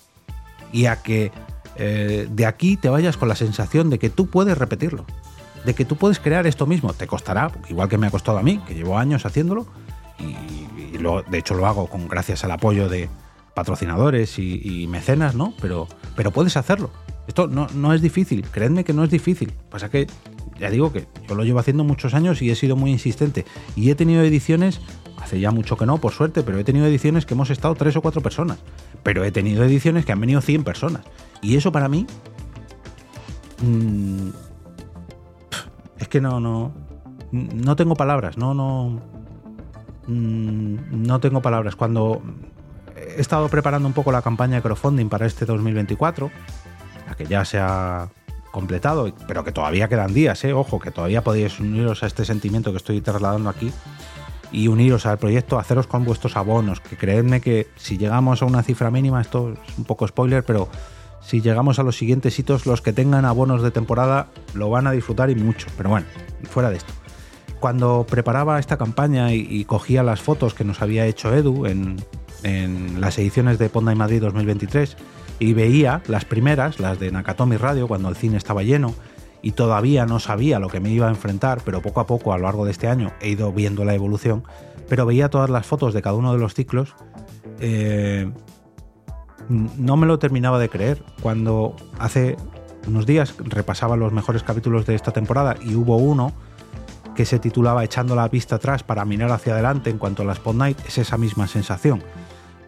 Y 0.73 0.87
a 0.87 0.97
que 0.97 1.33
eh, 1.77 2.29
de 2.31 2.47
aquí 2.47 2.77
te 2.77 2.89
vayas 2.89 3.17
con 3.17 3.29
la 3.29 3.37
sensación 3.37 3.91
de 3.91 3.99
que 3.99 4.11
tú 4.11 4.27
puedes 4.29 4.57
repetirlo. 4.57 5.05
De 5.65 5.75
que 5.75 5.85
tú 5.85 5.97
puedes 5.97 6.19
crear 6.19 6.47
esto 6.47 6.67
mismo. 6.67 6.93
Te 6.93 7.07
costará, 7.07 7.51
igual 7.69 7.89
que 7.89 7.99
me 7.99 8.07
ha 8.07 8.11
costado 8.11 8.39
a 8.39 8.43
mí, 8.43 8.59
que 8.67 8.75
llevo 8.75 8.99
años 8.99 9.27
haciéndolo. 9.27 9.67
Y, 10.19 10.95
y 10.95 10.99
lo, 10.99 11.23
de 11.23 11.39
hecho 11.39 11.55
lo 11.55 11.67
hago 11.67 11.89
con 11.89 12.09
gracias 12.09 12.45
al 12.45 12.53
apoyo 12.53 12.89
de, 12.89 13.09
patrocinadores 13.57 14.39
y, 14.39 14.87
mecenas, 14.87 15.35
¿no? 15.35 15.55
Pero, 15.63 15.89
pero 16.15 16.31
puedes 16.31 16.59
hacerlo. 16.59 16.91
Esto 17.27 17.49
no, 17.49 17.67
no 17.75 17.93
es 17.93 18.01
difícil, 18.01 18.43
creedme 18.51 18.85
que 18.85 18.93
no 18.93 19.05
es 19.05 19.11
difícil. 19.11 19.53
Pasa 19.71 19.91
que, 19.91 20.07
ya 20.59 20.71
digo 20.71 20.93
que 20.93 21.07
yo 21.29 21.35
lo 21.35 21.45
llevo 21.45 21.59
haciendo 21.59 21.85
muchos 21.85 22.15
años 22.15 22.41
y 22.43 22.51
he 22.51 22.55
sido 22.55 22.77
muy 22.77 22.91
insistente. 22.91 23.45
Y 23.75 23.91
he 23.91 23.95
tenido 23.95 24.23
ediciones, 24.23 24.81
hace 25.21 25.41
ya 25.41 25.51
mucho 25.51 25.77
que 25.77 25.87
no, 25.87 25.99
por 25.99 26.13
suerte, 26.13 26.43
pero 26.43 26.59
he 26.59 26.65
tenido 26.65 26.87
ediciones 26.87 27.27
que 27.27 27.35
hemos 27.35 27.51
estado 27.51 27.75
tres 27.75 27.97
o 27.97 28.03
cuatro 28.03 28.21
personas. 28.21 28.59
Pero 29.03 29.25
he 29.25 29.33
tenido 29.33 29.65
ediciones 29.65 30.05
que 30.05 30.13
han 30.13 30.21
venido 30.21 30.41
100 30.41 30.65
personas. 30.65 31.03
Y 31.43 31.57
eso 31.57 31.73
para 31.73 31.89
mí... 31.89 32.07
Mm, 33.63 34.29
es 35.99 36.09
que 36.09 36.21
no, 36.21 36.41
no... 36.41 36.73
No 37.33 37.77
tengo 37.77 37.97
palabras, 37.97 38.39
no, 38.39 38.55
no... 38.55 39.01
Mm, 40.07 41.07
no 41.07 41.21
tengo 41.21 41.43
palabras. 41.43 41.75
Cuando 41.75 42.23
he 42.97 43.21
estado 43.21 43.49
preparando 43.49 43.89
un 43.89 43.95
poco 43.95 44.13
la 44.13 44.23
campaña 44.23 44.57
de 44.57 44.63
crowdfunding 44.63 45.09
para 45.09 45.27
este 45.27 45.45
2024, 45.45 46.31
la 46.31 46.33
que 47.17 47.27
ya 47.27 47.45
se 47.45 47.59
ha 47.59 48.09
completado, 48.51 49.13
pero 49.27 49.45
que 49.45 49.53
todavía 49.53 49.89
quedan 49.89 50.15
días, 50.15 50.43
¿eh? 50.45 50.53
ojo, 50.55 50.79
que 50.79 50.91
todavía 50.91 51.23
podéis 51.23 51.61
uniros 51.61 52.03
a 52.03 52.07
este 52.07 52.25
sentimiento 52.25 52.71
que 52.71 52.79
estoy 52.79 53.01
trasladando 53.03 53.51
aquí 53.51 53.71
y 54.51 54.69
uniros 54.69 55.05
al 55.05 55.19
proyecto, 55.19 55.59
haceros 55.59 55.87
con 55.87 56.05
vuestros 56.05 56.37
abonos, 56.37 56.81
que 56.81 56.97
creedme 56.97 57.41
que 57.43 57.67
si 57.77 57.99
llegamos 57.99 58.41
a 58.41 58.47
una 58.47 58.63
cifra 58.63 58.91
mínima, 58.91 59.21
esto 59.21 59.53
es 59.53 59.79
un 59.79 59.85
poco 59.85 60.07
spoiler, 60.09 60.45
pero 60.45 60.69
si 61.21 61.43
llegamos 61.43 61.79
a 61.79 61.83
los 61.83 61.99
siguientes 61.99 62.39
hitos, 62.39 62.65
los 62.65 62.81
que 62.81 62.93
tengan 62.93 63.25
abonos 63.25 63.63
de 63.63 63.71
temporada 63.71 64.29
lo 64.55 64.71
van 64.71 64.87
a 64.87 64.93
disfrutar 64.93 65.29
y 65.29 65.35
mucho, 65.35 65.67
pero 65.77 65.91
bueno, 65.91 66.07
fuera 66.49 66.71
de 66.71 66.77
esto. 66.77 66.93
Cuando 67.61 68.07
preparaba 68.09 68.59
esta 68.59 68.77
campaña 68.77 69.35
y, 69.35 69.65
cogía 69.65 70.03
las 70.03 70.21
fotos 70.21 70.55
que 70.55 70.65
nos 70.65 70.81
había 70.83 71.05
hecho 71.07 71.35
Edu 71.35 71.67
en, 71.67 71.97
en 72.43 73.01
las 73.01 73.19
ediciones 73.19 73.59
de 73.59 73.69
Ponda 73.69 73.93
y 73.93 73.97
Madrid 73.97 74.23
2023 74.23 74.97
y 75.39 75.53
veía 75.53 76.03
las 76.07 76.25
primeras, 76.25 76.81
las 76.81 76.99
de 76.99 77.11
Nakatomi 77.11 77.57
Radio, 77.57 77.89
cuando 77.89 78.09
el 78.09 78.17
cine 78.17 78.37
estaba 78.37 78.63
lleno 78.63 78.95
y 79.43 79.53
todavía 79.53 80.07
no 80.07 80.19
sabía 80.19 80.59
lo 80.59 80.69
que 80.69 80.81
me 80.81 80.91
iba 80.91 81.07
a 81.07 81.11
enfrentar, 81.11 81.61
pero 81.65 81.83
poco 81.83 82.01
a 82.01 82.07
poco 82.07 82.33
a 82.33 82.39
lo 82.39 82.45
largo 82.45 82.65
de 82.65 82.73
este 82.73 82.89
año 82.89 83.13
he 83.21 83.29
ido 83.29 83.53
viendo 83.53 83.85
la 83.85 83.95
evolución, 83.95 84.45
pero 84.89 85.07
veía 85.07 85.29
todas 85.29 85.51
las 85.51 85.67
fotos 85.67 85.95
de 85.95 86.03
cada 86.03 86.17
uno 86.17 86.33
de 86.33 86.39
los 86.39 86.55
ciclos, 86.55 86.95
eh, 87.61 88.31
no 89.49 89.97
me 89.97 90.07
lo 90.07 90.19
terminaba 90.19 90.59
de 90.59 90.69
creer. 90.69 91.03
Cuando 91.23 91.77
hace 91.99 92.37
unos 92.87 93.07
días 93.07 93.35
repasaba 93.39 93.97
los 93.97 94.13
mejores 94.13 94.43
capítulos 94.43 94.87
de 94.87 94.95
esta 94.95 95.13
temporada 95.13 95.57
y 95.63 95.75
hubo 95.75 95.97
uno 95.97 96.33
que 97.15 97.25
se 97.25 97.39
titulaba 97.39 97.85
Echando 97.85 98.15
la 98.15 98.29
vista 98.29 98.57
atrás 98.57 98.83
para 98.83 99.05
mirar 99.05 99.31
hacia 99.33 99.55
adelante 99.55 99.91
en 99.91 99.99
cuanto 99.99 100.23
a 100.23 100.27
la 100.27 100.33
Spot 100.33 100.55
Night, 100.55 100.79
es 100.87 100.99
esa 100.99 101.17
misma 101.17 101.47
sensación. 101.47 102.03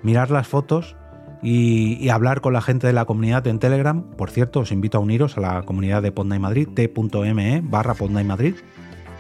Mirar 0.02 0.30
las 0.30 0.48
fotos 0.48 0.96
y, 1.42 2.08
hablar 2.08 2.40
con 2.40 2.52
la 2.52 2.60
gente 2.60 2.86
de 2.86 2.92
la 2.92 3.04
comunidad 3.04 3.46
en 3.46 3.58
Telegram. 3.58 4.02
Por 4.02 4.30
cierto, 4.30 4.60
os 4.60 4.72
invito 4.72 4.98
a 4.98 5.00
uniros 5.00 5.36
a 5.36 5.40
la 5.40 5.62
comunidad 5.62 6.02
de 6.02 6.12
Podnight 6.12 6.42
Madrid, 6.42 6.68
t.me 6.74 7.60
barra 7.62 7.94
Podnight 7.94 8.26
Madrid, 8.26 8.54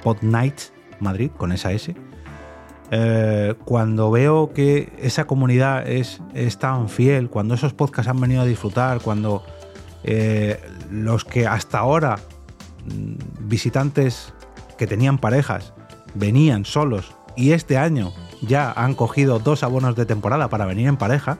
Podnight 0.02 0.60
Madrid 1.00 1.30
con 1.36 1.52
esa 1.52 1.72
S. 1.72 1.94
Eh, 2.90 3.54
cuando 3.64 4.10
veo 4.10 4.52
que 4.52 4.92
esa 4.98 5.26
comunidad 5.26 5.86
es, 5.88 6.20
tan 6.58 6.88
fiel, 6.88 7.28
cuando 7.28 7.54
esos 7.54 7.74
podcasts 7.74 8.08
han 8.08 8.20
venido 8.20 8.42
a 8.42 8.46
disfrutar, 8.46 9.00
cuando 9.00 9.44
eh, 10.04 10.58
los 10.90 11.24
que 11.24 11.46
hasta 11.46 11.78
ahora 11.78 12.16
mm, 12.86 13.48
visitantes 13.48 14.32
que 14.78 14.86
tenían 14.86 15.18
parejas 15.18 15.74
venían 16.14 16.64
solos 16.64 17.14
y 17.36 17.52
este 17.52 17.76
año 17.76 18.12
ya 18.40 18.72
han 18.72 18.94
cogido 18.94 19.38
dos 19.38 19.62
abonos 19.62 19.94
de 19.96 20.06
temporada 20.06 20.48
para 20.48 20.64
venir 20.64 20.88
en 20.88 20.96
pareja, 20.96 21.38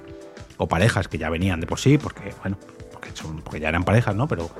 o 0.58 0.68
parejas 0.68 1.08
que 1.08 1.16
ya 1.18 1.30
venían 1.30 1.60
de 1.60 1.66
por 1.66 1.78
sí, 1.78 1.96
porque, 1.96 2.34
bueno, 2.42 2.58
porque, 2.92 3.10
son, 3.14 3.40
porque 3.40 3.60
ya 3.60 3.70
eran 3.70 3.84
parejas, 3.84 4.14
¿no? 4.14 4.28
Pero, 4.28 4.50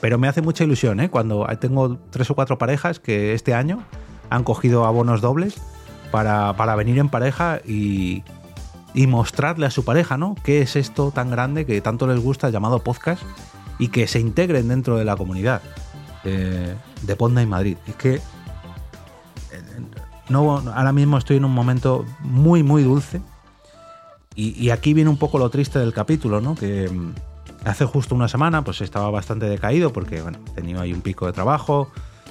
pero 0.00 0.18
me 0.18 0.26
hace 0.26 0.42
mucha 0.42 0.64
ilusión, 0.64 0.98
¿eh? 1.00 1.08
Cuando 1.08 1.46
tengo 1.60 1.98
tres 2.10 2.30
o 2.30 2.34
cuatro 2.34 2.58
parejas 2.58 2.98
que 2.98 3.34
este 3.34 3.54
año 3.54 3.84
han 4.30 4.44
cogido 4.44 4.84
abonos 4.84 5.20
dobles 5.20 5.60
para, 6.10 6.56
para 6.56 6.74
venir 6.74 6.98
en 6.98 7.08
pareja 7.08 7.60
y, 7.64 8.24
y 8.94 9.06
mostrarle 9.06 9.66
a 9.66 9.70
su 9.70 9.84
pareja, 9.84 10.16
¿no? 10.16 10.34
¿Qué 10.42 10.62
es 10.62 10.74
esto 10.74 11.12
tan 11.12 11.30
grande 11.30 11.66
que 11.66 11.80
tanto 11.80 12.06
les 12.06 12.18
gusta 12.18 12.50
llamado 12.50 12.80
podcast 12.80 13.22
y 13.78 13.88
que 13.88 14.06
se 14.08 14.18
integren 14.18 14.68
dentro 14.68 14.96
de 14.96 15.04
la 15.04 15.16
comunidad? 15.16 15.62
de, 16.24 17.16
Ponda 17.16 17.42
y 17.42 17.46
Madrid. 17.46 17.76
Es 17.86 17.94
que 17.96 18.14
eh, 18.14 18.20
ahora 20.30 20.92
mismo 20.92 21.18
estoy 21.18 21.36
en 21.36 21.44
un 21.44 21.52
momento 21.52 22.04
muy, 22.20 22.62
muy 22.62 22.82
dulce. 22.82 23.20
Y, 24.34 24.70
aquí 24.70 24.94
viene 24.94 25.10
un 25.10 25.18
poco 25.18 25.38
lo 25.38 25.50
triste 25.50 25.78
del 25.78 25.92
capítulo, 25.92 26.40
¿no? 26.40 26.54
Que 26.54 26.88
mm, 26.88 27.14
hace 27.64 27.84
justo 27.84 28.14
una 28.14 28.28
semana 28.28 28.64
pues 28.64 28.80
estaba 28.80 29.10
bastante 29.10 29.46
decaído 29.46 29.92
porque, 29.92 30.22
bueno, 30.22 30.38
tenía 30.54 30.80
ahí 30.80 30.92
un 30.92 31.02
pico 31.02 31.26
de 31.26 31.32
trabajo, 31.32 31.90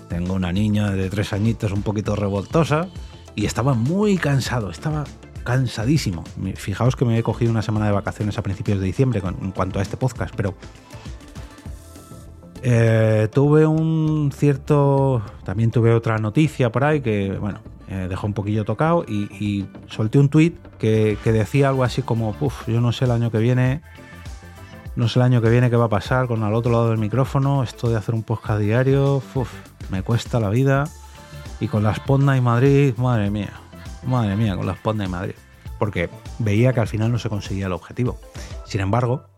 tengo 0.09 0.33
una 0.33 0.51
niña 0.51 0.91
de 0.91 1.09
tres 1.09 1.31
añitos 1.33 1.71
un 1.71 1.83
poquito 1.83 2.15
revoltosa 2.15 2.87
y 3.35 3.45
estaba 3.45 3.75
muy 3.75 4.17
cansado, 4.17 4.71
estaba 4.71 5.03
cansadísimo. 5.43 6.23
Fijaos 6.55 6.95
que 6.95 7.05
me 7.05 7.17
he 7.17 7.23
cogido 7.23 7.51
una 7.51 7.61
semana 7.61 7.85
de 7.85 7.91
vacaciones 7.91 8.37
a 8.37 8.41
principios 8.41 8.79
de 8.79 8.85
diciembre 8.85 9.21
en 9.23 9.51
cuanto 9.51 9.79
a 9.79 9.81
este 9.81 9.97
podcast, 9.97 10.33
pero 10.35 10.55
eh, 12.63 13.27
tuve 13.31 13.65
un 13.65 14.31
cierto. 14.35 15.21
También 15.43 15.71
tuve 15.71 15.93
otra 15.93 16.17
noticia 16.17 16.71
por 16.71 16.83
ahí 16.83 17.01
que, 17.01 17.37
bueno, 17.39 17.59
dejó 17.95 18.27
un 18.27 18.33
poquillo 18.33 18.65
tocado 18.65 19.03
y, 19.07 19.65
solté 19.87 20.19
un 20.19 20.29
tweet 20.29 20.53
que, 20.79 21.17
decía 21.25 21.69
algo 21.69 21.83
así 21.83 22.01
como: 22.01 22.35
Uf, 22.39 22.67
yo 22.67 22.81
no 22.81 22.91
sé 22.91 23.05
el 23.05 23.11
año 23.11 23.31
que 23.31 23.39
viene. 23.39 23.81
No 24.95 25.07
sé 25.07 25.19
el 25.19 25.23
año 25.23 25.41
que 25.41 25.49
viene 25.49 25.69
qué 25.69 25.77
va 25.77 25.85
a 25.85 25.89
pasar 25.89 26.27
con 26.27 26.43
al 26.43 26.53
otro 26.53 26.71
lado 26.71 26.89
del 26.89 26.97
micrófono. 26.97 27.63
Esto 27.63 27.89
de 27.89 27.95
hacer 27.95 28.13
un 28.13 28.23
podcast 28.23 28.59
diario, 28.59 29.23
uf, 29.35 29.49
me 29.89 30.03
cuesta 30.03 30.39
la 30.39 30.49
vida. 30.49 30.89
Y 31.59 31.67
con 31.67 31.83
la 31.83 31.95
Sponda 31.95 32.35
y 32.35 32.41
Madrid, 32.41 32.93
madre 32.97 33.29
mía, 33.29 33.53
madre 34.05 34.35
mía, 34.35 34.55
con 34.57 34.65
la 34.65 34.75
Sponda 34.75 35.05
y 35.05 35.07
Madrid. 35.07 35.35
Porque 35.79 36.09
veía 36.39 36.73
que 36.73 36.81
al 36.81 36.87
final 36.87 37.11
no 37.11 37.19
se 37.19 37.29
conseguía 37.29 37.67
el 37.67 37.71
objetivo. 37.71 38.19
Sin 38.65 38.81
embargo, 38.81 39.31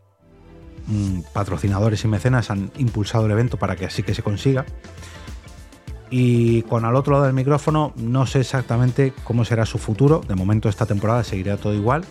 Mm, 0.87 1.21
patrocinadores 1.31 2.03
y 2.03 2.07
mecenas 2.09 2.49
han 2.49 2.69
impulsado 2.77 3.25
el 3.25 3.31
evento 3.31 3.57
para 3.57 3.75
que 3.75 3.85
así 3.85 4.03
que 4.03 4.13
se 4.13 4.23
consiga. 4.23 4.65
Y 6.15 6.61
con 6.61 6.85
al 6.85 6.95
otro 6.95 7.13
lado 7.13 7.25
del 7.25 7.33
micrófono 7.33 7.91
no 7.95 8.27
sé 8.27 8.41
exactamente 8.41 9.13
cómo 9.23 9.45
será 9.45 9.65
su 9.65 9.79
futuro. 9.79 10.21
De 10.27 10.35
momento 10.35 10.69
esta 10.69 10.85
temporada 10.85 11.23
seguirá 11.23 11.57
todo 11.57 11.73
igual. 11.73 12.05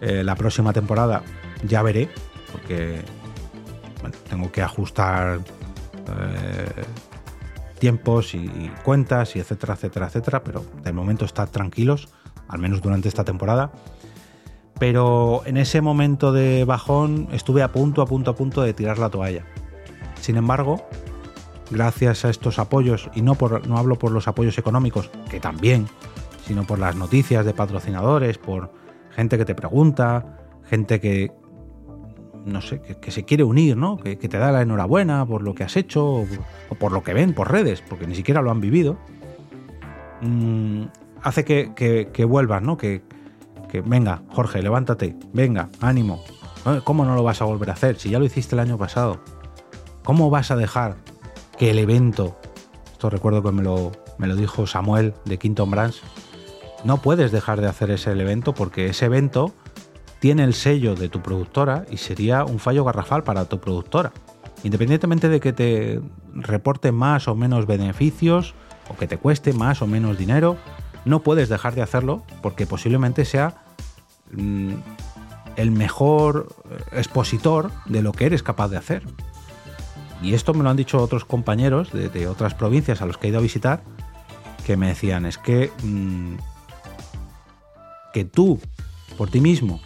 Eh, 0.00 0.22
la 0.22 0.36
próxima 0.36 0.72
temporada 0.72 1.24
ya 1.66 1.82
veré, 1.82 2.08
porque 2.52 3.00
tengo 4.30 4.52
que 4.52 4.62
ajustar 4.62 5.40
eh, 5.40 6.84
tiempos 7.80 8.32
y, 8.36 8.70
cuentas 8.84 9.34
y 9.34 9.40
etcétera, 9.40 9.74
etcétera, 9.74 10.06
etcétera. 10.06 10.44
Pero 10.44 10.64
de 10.84 10.92
momento 10.92 11.24
estar 11.24 11.48
tranquilos, 11.48 12.10
al 12.46 12.60
menos 12.60 12.80
durante 12.80 13.08
esta 13.08 13.24
temporada 13.24 13.72
pero 14.78 15.42
en 15.46 15.58
ese 15.58 15.80
momento 15.80 16.32
de 16.32 16.64
bajón 16.64 17.28
estuve 17.30 17.62
a 17.62 17.70
punto, 17.70 18.02
a 18.02 18.06
punto, 18.06 18.32
a 18.32 18.34
punto 18.34 18.62
de 18.62 18.74
tirar 18.74 18.98
la 18.98 19.10
toalla. 19.10 19.44
Sin 20.20 20.36
embargo, 20.36 20.84
gracias 21.72 22.24
a 22.24 22.30
estos 22.30 22.58
apoyos, 22.58 23.10
y 23.14 23.22
no, 23.22 23.34
por, 23.34 23.66
no 23.66 23.78
hablo 23.78 23.98
por 23.98 24.12
los 24.12 24.28
apoyos 24.28 24.58
económicos, 24.58 25.10
que 25.30 25.40
también, 25.40 25.86
sino 26.46 26.64
por 26.64 26.78
las 26.78 26.96
noticias 26.96 27.44
de 27.44 27.54
patrocinadores, 27.54 28.38
por 28.38 28.72
gente 29.10 29.38
que 29.38 29.44
te 29.44 29.54
pregunta, 29.54 30.38
gente 30.64 31.00
que, 31.00 31.32
no 32.44 32.60
sé, 32.60 32.80
que, 32.80 33.10
se 33.10 33.24
quiere 33.24 33.44
unir, 33.44 33.76
¿no? 33.76 33.96
Que, 33.96 34.16
te 34.16 34.38
da 34.38 34.52
la 34.52 34.62
enhorabuena 34.62 35.26
por 35.26 35.42
lo 35.42 35.54
que 35.54 35.64
has 35.64 35.76
hecho, 35.76 36.04
o, 36.04 36.74
por 36.78 36.92
lo 36.92 37.02
que 37.02 37.14
ven 37.14 37.34
por 37.34 37.50
redes, 37.50 37.82
porque 37.82 38.06
ni 38.06 38.14
siquiera 38.14 38.42
lo 38.42 38.50
han 38.50 38.60
vivido, 38.60 38.98
mm, 40.20 40.84
hace 41.22 41.44
que, 41.44 41.72
que, 42.12 42.24
vuelvan, 42.24 42.64
¿no? 42.64 42.76
Que, 42.76 43.02
venga, 43.84 44.22
Jorge, 44.28 44.62
levántate, 44.62 45.16
venga, 45.32 45.70
ánimo, 45.80 46.22
¿Cómo 46.84 47.04
no 47.04 47.16
lo 47.16 47.24
vas 47.24 47.42
a 47.42 47.44
volver 47.44 47.70
a 47.70 47.72
hacer? 47.72 47.98
Si 47.98 48.08
ya 48.08 48.20
lo 48.20 48.24
hiciste 48.24 48.54
el 48.54 48.60
año 48.60 48.78
pasado. 48.78 49.18
¿Cómo 50.04 50.30
vas 50.30 50.52
a 50.52 50.56
dejar 50.56 50.94
que 51.62 51.70
el 51.70 51.78
evento, 51.78 52.36
esto 52.90 53.08
recuerdo 53.08 53.40
que 53.40 53.52
me 53.52 53.62
lo, 53.62 53.92
me 54.18 54.26
lo 54.26 54.34
dijo 54.34 54.66
Samuel 54.66 55.14
de 55.24 55.38
Quinton 55.38 55.70
Brands, 55.70 56.02
no 56.82 57.00
puedes 57.00 57.30
dejar 57.30 57.60
de 57.60 57.68
hacer 57.68 57.92
ese 57.92 58.10
evento 58.10 58.52
porque 58.52 58.86
ese 58.86 59.04
evento 59.04 59.54
tiene 60.18 60.42
el 60.42 60.54
sello 60.54 60.96
de 60.96 61.08
tu 61.08 61.22
productora 61.22 61.84
y 61.88 61.98
sería 61.98 62.44
un 62.44 62.58
fallo 62.58 62.82
garrafal 62.82 63.22
para 63.22 63.44
tu 63.44 63.60
productora. 63.60 64.10
Independientemente 64.64 65.28
de 65.28 65.38
que 65.38 65.52
te 65.52 66.00
reporte 66.34 66.90
más 66.90 67.28
o 67.28 67.36
menos 67.36 67.68
beneficios 67.68 68.56
o 68.90 68.96
que 68.96 69.06
te 69.06 69.18
cueste 69.18 69.52
más 69.52 69.82
o 69.82 69.86
menos 69.86 70.18
dinero, 70.18 70.56
no 71.04 71.20
puedes 71.20 71.48
dejar 71.48 71.76
de 71.76 71.82
hacerlo 71.82 72.24
porque 72.42 72.66
posiblemente 72.66 73.24
sea 73.24 73.62
mm, 74.32 74.72
el 75.54 75.70
mejor 75.70 76.48
expositor 76.90 77.70
de 77.86 78.02
lo 78.02 78.10
que 78.10 78.26
eres 78.26 78.42
capaz 78.42 78.66
de 78.66 78.78
hacer. 78.78 79.04
Y 80.22 80.34
esto 80.34 80.54
me 80.54 80.62
lo 80.62 80.70
han 80.70 80.76
dicho 80.76 81.02
otros 81.02 81.24
compañeros 81.24 81.90
de, 81.92 82.28
otras 82.28 82.54
provincias 82.54 83.02
a 83.02 83.06
los 83.06 83.18
que 83.18 83.26
he 83.26 83.30
ido 83.30 83.38
a 83.38 83.42
visitar, 83.42 83.82
que 84.64 84.76
me 84.76 84.88
decían, 84.88 85.26
es 85.26 85.38
que 85.38 85.70
mm, 85.82 86.36
que 88.12 88.24
tú, 88.24 88.60
por 89.16 89.30
ti 89.30 89.40
mismo, 89.40 89.80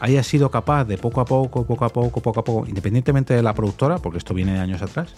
hayas 0.00 0.26
sido 0.26 0.50
capaz 0.50 0.84
de 0.84 0.98
poco 0.98 1.20
a 1.20 1.24
poco, 1.24 1.64
poco 1.64 1.84
a 1.84 1.90
poco, 1.90 2.20
poco 2.20 2.40
a 2.40 2.44
poco, 2.44 2.66
independientemente 2.66 3.34
de 3.34 3.42
la 3.42 3.54
productora, 3.54 3.98
porque 3.98 4.18
esto 4.18 4.34
viene 4.34 4.54
de 4.54 4.60
años 4.60 4.82
atrás, 4.82 5.14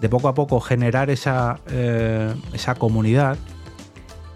de 0.00 0.08
poco 0.08 0.28
a 0.28 0.34
poco 0.34 0.60
generar 0.60 1.10
esa, 1.10 1.60
eh, 1.68 2.34
esa 2.52 2.74
comunidad 2.74 3.38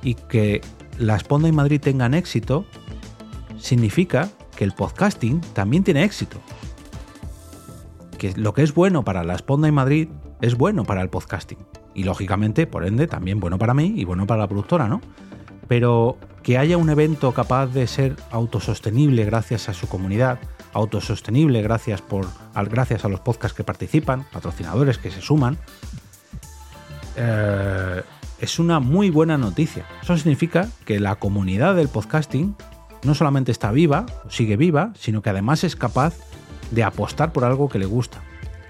y 0.03 0.15
que 0.15 0.61
la 0.99 1.19
Sponda 1.19 1.49
y 1.49 1.53
Madrid 1.53 1.81
tengan 1.81 2.15
éxito, 2.15 2.65
significa 3.59 4.31
que 4.57 4.65
el 4.65 4.73
podcasting 4.73 5.41
también 5.53 5.85
tiene 5.85 6.05
éxito. 6.05 6.41
Que 8.19 8.33
lo 8.37 8.55
que 8.55 8.63
es 8.63 8.75
bueno 8.75 9.05
para 9.05 9.25
la 9.25 9.37
Sponda 9.37 9.69
y 9.69 9.73
Madrid 9.73 10.09
es 10.41 10.57
bueno 10.57 10.85
para 10.85 11.03
el 11.03 11.09
podcasting. 11.09 11.59
Y 11.95 12.05
lógicamente, 12.05 12.67
por 12.67 12.87
ende, 12.87 13.07
también 13.07 13.41
bueno 13.41 13.59
para 13.59 13.75
mí 13.75 13.95
y 13.97 14.05
bueno 14.05 14.27
para 14.27 14.41
la 14.41 14.49
productora, 14.49 14.89
¿no? 14.89 15.01
Pero 15.69 16.19
que 16.43 16.59
haya 16.59 16.77
un 16.77 16.91
evento 16.91 17.33
capaz 17.33 17.67
de 17.67 17.87
ser 17.87 18.17
autosostenible 18.31 19.25
gracias 19.25 19.69
a 19.69 19.75
su 19.75 19.89
comunidad, 19.89 20.39
autosostenible 20.73 21.61
gracias, 21.63 22.03
por, 22.03 22.27
gracias 22.71 23.05
a 23.05 23.09
los 23.09 23.21
podcasts 23.21 23.57
que 23.57 23.65
participan, 23.65 24.25
patrocinadores 24.33 24.99
que 24.99 25.11
se 25.11 25.21
suman, 25.21 25.59
eh, 27.17 28.03
es 28.39 28.59
una 28.59 28.79
muy 28.79 29.11
buena 29.11 29.39
noticia. 29.39 29.87
Eso 30.03 30.17
significa 30.17 30.69
que 30.85 31.01
la 31.01 31.17
comunidad 31.17 31.75
del 31.75 31.89
podcasting 31.89 32.55
no 33.03 33.15
solamente 33.15 33.53
está 33.53 33.73
viva, 33.73 34.07
sigue 34.29 34.57
viva, 34.57 34.93
sino 34.99 35.23
que 35.23 35.31
además 35.31 35.65
es 35.65 35.77
capaz 35.77 36.15
de 36.71 36.83
apostar 36.85 37.33
por 37.33 37.45
algo 37.45 37.69
que 37.69 37.79
le 37.79 37.87
gusta. 37.87 38.23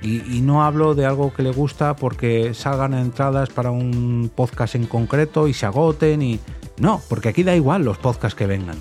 Y, 0.02 0.40
no 0.42 0.62
hablo 0.62 0.94
de 0.94 1.04
algo 1.04 1.32
que 1.32 1.42
le 1.42 1.50
gusta 1.50 1.96
porque 1.96 2.54
salgan 2.54 2.94
entradas 2.94 3.48
para 3.48 3.70
un 3.70 4.30
podcast 4.32 4.74
en 4.74 4.86
concreto 4.86 5.48
y 5.48 5.54
se 5.54 5.66
agoten 5.66 6.22
y... 6.22 6.38
No, 6.78 7.00
porque 7.08 7.30
aquí 7.30 7.42
da 7.42 7.56
igual 7.56 7.82
los 7.82 7.98
podcasts 7.98 8.36
que 8.36 8.46
vengan. 8.46 8.76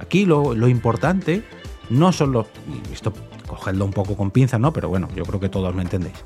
Aquí 0.00 0.24
lo, 0.24 0.54
importante 0.66 1.44
no 1.90 2.12
son 2.12 2.32
los... 2.32 2.46
esto 2.92 3.12
cogedlo 3.46 3.84
un 3.84 3.92
poco 3.92 4.16
con 4.16 4.30
pinza, 4.30 4.58
¿no? 4.58 4.72
Pero 4.72 4.88
bueno, 4.88 5.08
yo 5.14 5.24
creo 5.24 5.38
que 5.38 5.48
todos 5.48 5.74
me 5.74 5.82
entendéis. 5.82 6.24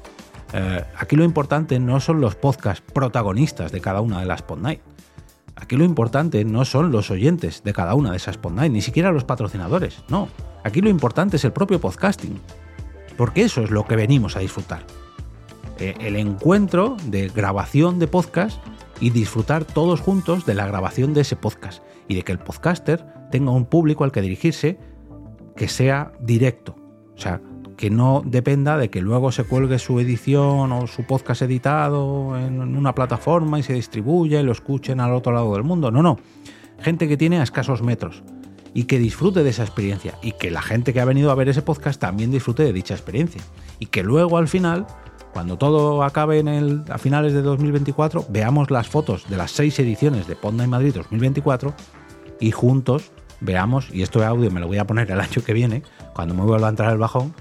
Eh, 0.55 0.85
aquí 0.97 1.17
lo 1.17 1.25
importante 1.25 1.79
no 1.79 2.01
son 2.01 2.21
los 2.21 2.35
podcasts 2.35 2.83
protagonistas 2.93 3.73
de 3.73 3.81
cada 3.81 4.01
una 4.01 4.21
de 4.21 4.27
las 4.27 4.43
Pod 4.43 4.61
Aquí 5.57 5.77
lo 5.77 5.85
importante 5.85 6.45
no 6.45 6.65
son 6.65 6.93
los 6.93 7.11
oyentes 7.11 7.63
de 7.63 7.73
cada 7.73 7.95
una 7.95 8.11
de 8.11 8.17
esas 8.17 8.39
Pod 8.39 8.53
ni 8.53 8.81
siquiera 8.81 9.13
los 9.13 9.25
patrocinadores, 9.25 10.03
no. 10.09 10.29
Aquí 10.65 10.81
lo 10.81 10.89
importante 10.89 11.37
es 11.37 11.45
el 11.45 11.53
propio 11.53 11.81
podcasting 11.81 12.41
porque 13.17 13.43
eso 13.43 13.63
es 13.63 13.71
lo 13.71 13.85
que 13.85 13.97
venimos 13.97 14.37
a 14.37 14.41
disfrutar. 14.41 14.85
Eh, 15.79 15.95
el 16.01 16.17
encuentro 16.17 16.97
de 17.05 17.29
grabación 17.29 17.99
de 17.99 18.09
podcast 18.09 18.61
y 19.01 19.11
disfrutar 19.11 19.65
todos 19.65 20.01
juntos 20.01 20.47
de 20.47 20.55
la 20.55 20.67
grabación 20.67 21.15
de 21.15 21.23
ese 21.23 21.37
podcast 21.37 21.83
y 22.09 22.15
de 22.15 22.23
que 22.23 22.33
el 22.33 22.39
podcaster 22.39 23.05
tenga 23.31 23.51
un 23.51 23.67
público 23.67 24.05
al 24.05 24.13
que 24.13 24.21
dirigirse 24.21 24.79
que 25.57 25.69
sea 25.69 26.13
directo. 26.21 26.77
O 27.15 27.19
sea, 27.19 27.41
que 27.83 27.91
no 27.91 28.23
dependa 28.25 28.79
de 28.79 28.91
que 28.91 29.01
luego 29.01 29.33
se 29.33 29.43
cuelgue 29.43 29.81
su 29.81 29.99
edición 29.99 30.71
o 30.71 30.87
su 30.87 31.03
podcast 31.03 31.43
editado 31.43 32.39
en 32.39 32.77
una 32.77 32.95
plataforma 32.95 33.59
y 33.59 33.65
se 33.65 33.73
distribuya 33.73 34.39
y 34.39 34.45
lo 34.45 34.53
escuchen 34.53 35.01
al 35.01 35.13
otro 35.13 35.33
lado 35.33 35.53
del 35.55 35.65
mundo. 35.65 35.91
No, 35.91 36.01
no. 36.01 36.21
Gente 36.79 37.09
que 37.09 37.17
tiene 37.17 37.41
a 37.41 37.43
escasos 37.43 37.83
metros 37.83 38.23
y 38.73 38.85
que 38.85 39.01
disfrute 39.01 39.43
de 39.43 39.51
esa 39.51 39.65
experiencia 39.65 40.15
y 40.23 40.31
que 40.31 40.53
la 40.53 40.63
gente 40.63 40.93
que 40.93 41.01
ha 41.01 41.05
venido 41.05 41.33
a 41.33 41.35
ver 41.35 41.49
ese 41.49 41.61
podcast 41.61 42.01
también 42.01 42.31
disfrute 42.31 42.63
de 42.63 42.73
dicha 42.73 42.95
experiencia 42.95 43.43
y 43.81 43.87
que 43.87 44.05
luego 44.05 44.39
al 44.39 44.47
final 44.47 44.87
cuando 45.33 45.59
todo 45.59 46.05
acabe 46.05 46.39
en 46.39 46.47
el, 46.47 46.85
a 46.89 46.99
finales 46.99 47.33
de 47.33 47.43
2024 47.43 48.27
veamos 48.29 48.71
las 48.71 48.87
fotos 48.87 49.29
de 49.29 49.37
las 49.37 49.51
seis 49.51 49.77
ediciones 49.81 50.29
de 50.29 50.37
Ponda 50.37 50.63
en 50.63 50.71
Madrid 50.71 50.95
2024 50.95 51.75
y 52.39 52.53
juntos 52.53 53.11
veamos 53.41 53.89
y 53.93 54.03
esto 54.03 54.21
de 54.21 54.27
audio 54.27 54.53
me 54.53 54.61
lo 54.61 54.69
voy 54.69 54.79
a 54.79 54.87
poner 54.87 55.11
el 55.11 55.19
año 55.19 55.43
que 55.45 55.53
viene 55.53 55.83
cuando 56.15 56.33
me 56.33 56.43
vuelva 56.43 56.69
a 56.69 56.71
entrar 56.71 56.93
el 56.93 56.99
bajón 56.99 57.35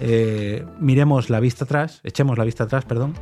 eh, 0.00 0.64
miremos 0.78 1.30
la 1.30 1.40
vista 1.40 1.64
atrás 1.64 2.00
echemos 2.04 2.38
la 2.38 2.44
vista 2.44 2.64
atrás 2.64 2.84
perdón 2.84 3.14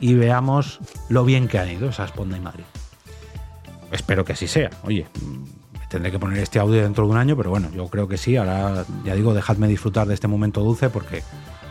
y 0.00 0.14
veamos 0.14 0.80
lo 1.08 1.24
bien 1.24 1.48
que 1.48 1.58
han 1.58 1.70
ido 1.70 1.88
esas 1.88 2.12
Ponda 2.12 2.36
en 2.36 2.42
Madrid 2.42 2.64
espero 3.92 4.24
que 4.24 4.32
así 4.32 4.48
sea 4.48 4.70
oye 4.84 5.06
Tendré 5.88 6.10
que 6.10 6.18
poner 6.18 6.38
este 6.40 6.58
audio 6.58 6.82
dentro 6.82 7.04
de 7.04 7.12
un 7.12 7.16
año, 7.16 7.36
pero 7.36 7.50
bueno, 7.50 7.70
yo 7.72 7.86
creo 7.88 8.08
que 8.08 8.16
sí. 8.16 8.36
Ahora, 8.36 8.84
ya 9.04 9.14
digo, 9.14 9.34
dejadme 9.34 9.68
disfrutar 9.68 10.08
de 10.08 10.14
este 10.14 10.26
momento 10.26 10.62
dulce 10.62 10.90
porque, 10.90 11.22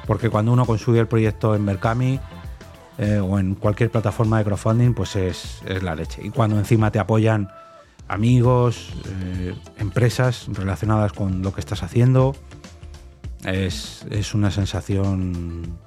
porque 0.08 0.30
cuando 0.30 0.54
uno 0.54 0.66
consigue 0.66 1.00
el 1.00 1.08
proyecto 1.08 1.54
en 1.54 1.66
Mercami 1.66 2.20
eh, 2.98 3.20
o 3.20 3.38
en 3.40 3.56
cualquier 3.56 3.92
plataforma 3.92 4.38
de 4.38 4.46
crowdfunding, 4.46 4.94
pues 4.94 5.18
es, 5.18 5.62
la 5.82 5.96
leche. 5.96 6.22
Y 6.26 6.30
cuando 6.30 6.58
encima 6.58 6.92
te 6.92 7.00
apoyan 7.00 7.50
amigos, 8.08 8.94
eh, 9.06 9.54
empresas 9.80 10.48
relacionadas 10.48 11.12
con 11.12 11.42
lo 11.42 11.54
que 11.54 11.60
estás 11.60 11.84
haciendo, 11.84 12.36
es, 13.46 14.34
una 14.34 14.52
sensación 14.52 15.78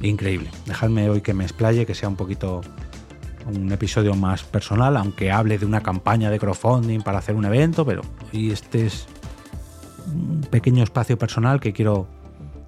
increíble. 0.00 0.50
Dejadme 0.66 1.08
hoy 1.08 1.20
que 1.20 1.34
me 1.34 1.44
explaye, 1.44 1.86
que 1.86 1.94
sea 1.94 2.08
un 2.08 2.16
poquito 2.16 2.60
un 3.46 3.70
episodio 3.72 4.14
más 4.14 4.42
personal, 4.44 4.96
aunque 4.96 5.30
hable 5.30 5.58
de 5.58 5.66
una 5.66 5.82
campaña 5.82 6.30
de 6.30 6.38
crowdfunding 6.38 7.02
para 7.02 7.18
hacer 7.18 7.34
un 7.34 7.44
evento, 7.44 7.84
pero 7.84 8.02
hoy 8.32 8.50
este 8.50 8.86
es 8.86 9.06
un 10.06 10.42
pequeño 10.50 10.82
espacio 10.82 11.18
personal 11.18 11.60
que 11.60 11.72
quiero 11.72 12.06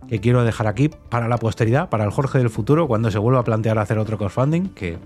que 0.09 0.21
quiero 0.21 0.45
dejar 0.45 0.69
aquí 0.69 0.89
para 0.89 1.27
la 1.27 1.37
posteridad, 1.37 1.89
para 1.89 2.05
el 2.05 2.11
Jorge 2.11 2.39
del 2.39 2.49
futuro, 2.49 2.87
cuando 2.87 3.11
se 3.11 3.19
vuelva 3.19 3.41
a 3.41 3.45
plantear 3.45 3.79
hacer 3.79 3.99
otro 3.99 4.17
crowdfunding, 4.17 4.69
que, 4.69 4.99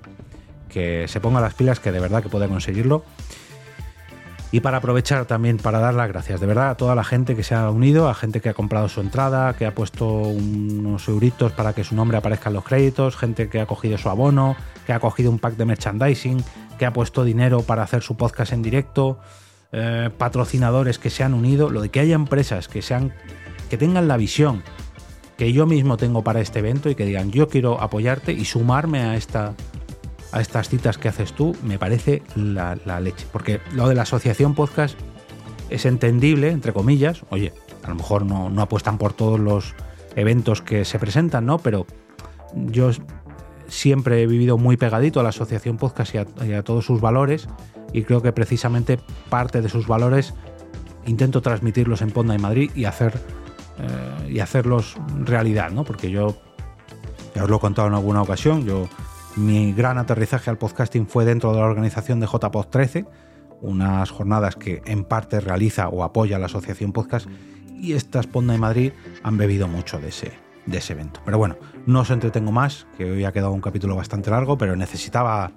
que 0.68 1.08
se 1.08 1.20
ponga 1.20 1.40
las 1.40 1.54
pilas, 1.54 1.80
que 1.80 1.90
de 1.90 2.00
verdad 2.00 2.22
que 2.22 2.28
puede 2.28 2.48
conseguirlo. 2.48 3.02
Y 4.52 4.60
para 4.60 4.78
aprovechar 4.78 5.26
también 5.26 5.58
para 5.58 5.78
dar 5.78 5.94
las 5.94 6.08
gracias 6.08 6.40
de 6.40 6.46
verdad 6.46 6.70
a 6.70 6.76
toda 6.76 6.96
la 6.96 7.04
gente 7.04 7.36
que 7.36 7.44
se 7.44 7.54
ha 7.54 7.70
unido, 7.70 8.08
a 8.08 8.14
gente 8.14 8.40
que 8.40 8.48
ha 8.48 8.54
comprado 8.54 8.88
su 8.88 9.00
entrada, 9.00 9.54
que 9.54 9.64
ha 9.64 9.74
puesto 9.74 10.06
unos 10.06 11.06
euritos 11.06 11.52
para 11.52 11.72
que 11.72 11.84
su 11.84 11.94
nombre 11.94 12.18
aparezca 12.18 12.50
en 12.50 12.54
los 12.54 12.64
créditos, 12.64 13.16
gente 13.16 13.48
que 13.48 13.60
ha 13.60 13.66
cogido 13.66 13.96
su 13.96 14.08
abono, 14.08 14.56
que 14.86 14.92
ha 14.92 14.98
cogido 14.98 15.30
un 15.30 15.38
pack 15.38 15.54
de 15.54 15.66
merchandising, 15.66 16.42
que 16.78 16.86
ha 16.86 16.92
puesto 16.92 17.22
dinero 17.22 17.62
para 17.62 17.84
hacer 17.84 18.02
su 18.02 18.16
podcast 18.16 18.52
en 18.52 18.62
directo, 18.62 19.20
eh, 19.70 20.10
patrocinadores 20.18 20.98
que 20.98 21.10
se 21.10 21.22
han 21.22 21.32
unido, 21.32 21.70
lo 21.70 21.80
de 21.80 21.90
que 21.90 22.00
haya 22.00 22.16
empresas 22.16 22.66
que 22.66 22.82
sean 22.82 23.12
que 23.68 23.78
tengan 23.78 24.08
la 24.08 24.16
visión 24.16 24.64
que 25.38 25.52
yo 25.52 25.64
mismo 25.64 25.96
tengo 25.96 26.22
para 26.24 26.40
este 26.40 26.58
evento 26.58 26.90
y 26.90 26.96
que 26.96 27.06
digan 27.06 27.30
yo 27.30 27.48
quiero 27.48 27.80
apoyarte 27.80 28.32
y 28.32 28.44
sumarme 28.44 29.00
a 29.02 29.16
esta 29.16 29.54
a 30.32 30.40
estas 30.40 30.68
citas 30.68 30.98
que 30.98 31.08
haces 31.08 31.32
tú, 31.32 31.56
me 31.62 31.78
parece 31.78 32.22
la, 32.36 32.74
leche. 33.00 33.26
Porque 33.32 33.60
lo 33.72 33.88
de 33.88 33.94
la 33.94 34.02
asociación 34.02 34.54
podcast 34.54 34.98
es 35.70 35.86
entendible, 35.86 36.50
entre 36.50 36.72
comillas. 36.72 37.22
Oye, 37.30 37.52
a 37.82 37.88
lo 37.88 37.96
mejor 37.96 38.24
no, 38.24 38.48
apuestan 38.60 38.98
por 38.98 39.12
todos 39.12 39.40
los 39.40 39.74
eventos 40.16 40.62
que 40.62 40.84
se 40.84 40.98
presentan, 40.98 41.46
¿no? 41.46 41.58
Pero 41.58 41.86
yo 42.54 42.90
siempre 43.68 44.22
he 44.22 44.26
vivido 44.26 44.58
muy 44.58 44.76
pegadito 44.76 45.20
a 45.20 45.22
la 45.22 45.28
asociación 45.28 45.76
podcast 45.76 46.14
y 46.14 46.52
a, 46.52 46.62
todos 46.62 46.84
sus 46.84 47.00
valores 47.00 47.48
y 47.92 48.02
creo 48.02 48.20
que 48.20 48.32
precisamente 48.32 48.98
parte 49.28 49.62
de 49.62 49.68
sus 49.68 49.86
valores 49.86 50.34
intento 51.06 51.40
transmitirlos 51.40 52.02
en 52.02 52.10
Ponda 52.10 52.34
y 52.34 52.38
Madrid 52.38 52.70
y 52.74 52.84
hacer 52.84 53.20
eh, 53.78 54.32
y 54.32 54.40
hacerlos 54.40 54.96
realidad, 55.24 55.70
¿no? 55.70 55.84
Porque 55.84 56.10
yo 56.10 56.36
ya 57.34 57.44
os 57.44 57.50
lo 57.50 57.56
he 57.56 57.60
contado 57.60 57.88
en 57.88 57.94
alguna 57.94 58.22
ocasión, 58.22 58.64
yo 58.66 58.88
mi 59.40 59.72
gran 59.72 59.98
aterrizaje 59.98 60.50
al 60.50 60.58
podcasting 60.58 61.06
fue 61.06 61.24
dentro 61.24 61.52
de 61.52 61.58
la 61.58 61.64
organización 61.64 62.20
de 62.20 62.26
JPod 62.26 62.66
13, 62.66 63.06
unas 63.62 64.10
jornadas 64.10 64.56
que 64.56 64.82
en 64.84 65.04
parte 65.04 65.40
realiza 65.40 65.88
o 65.88 66.04
apoya 66.04 66.38
la 66.38 66.46
Asociación 66.46 66.92
Podcast, 66.92 67.26
y 67.80 67.94
estas 67.94 68.26
Ponda 68.26 68.52
de 68.52 68.58
Madrid 68.58 68.92
han 69.22 69.38
bebido 69.38 69.66
mucho 69.66 69.98
de 69.98 70.08
ese, 70.08 70.32
de 70.66 70.78
ese 70.78 70.92
evento. 70.92 71.20
Pero 71.24 71.38
bueno, 71.38 71.56
no 71.86 72.00
os 72.00 72.10
entretengo 72.10 72.52
más, 72.52 72.86
que 72.98 73.10
hoy 73.10 73.24
ha 73.24 73.32
quedado 73.32 73.52
un 73.52 73.60
capítulo 73.60 73.96
bastante 73.96 74.30
largo, 74.30 74.58
pero 74.58 74.76
necesitaba. 74.76 75.52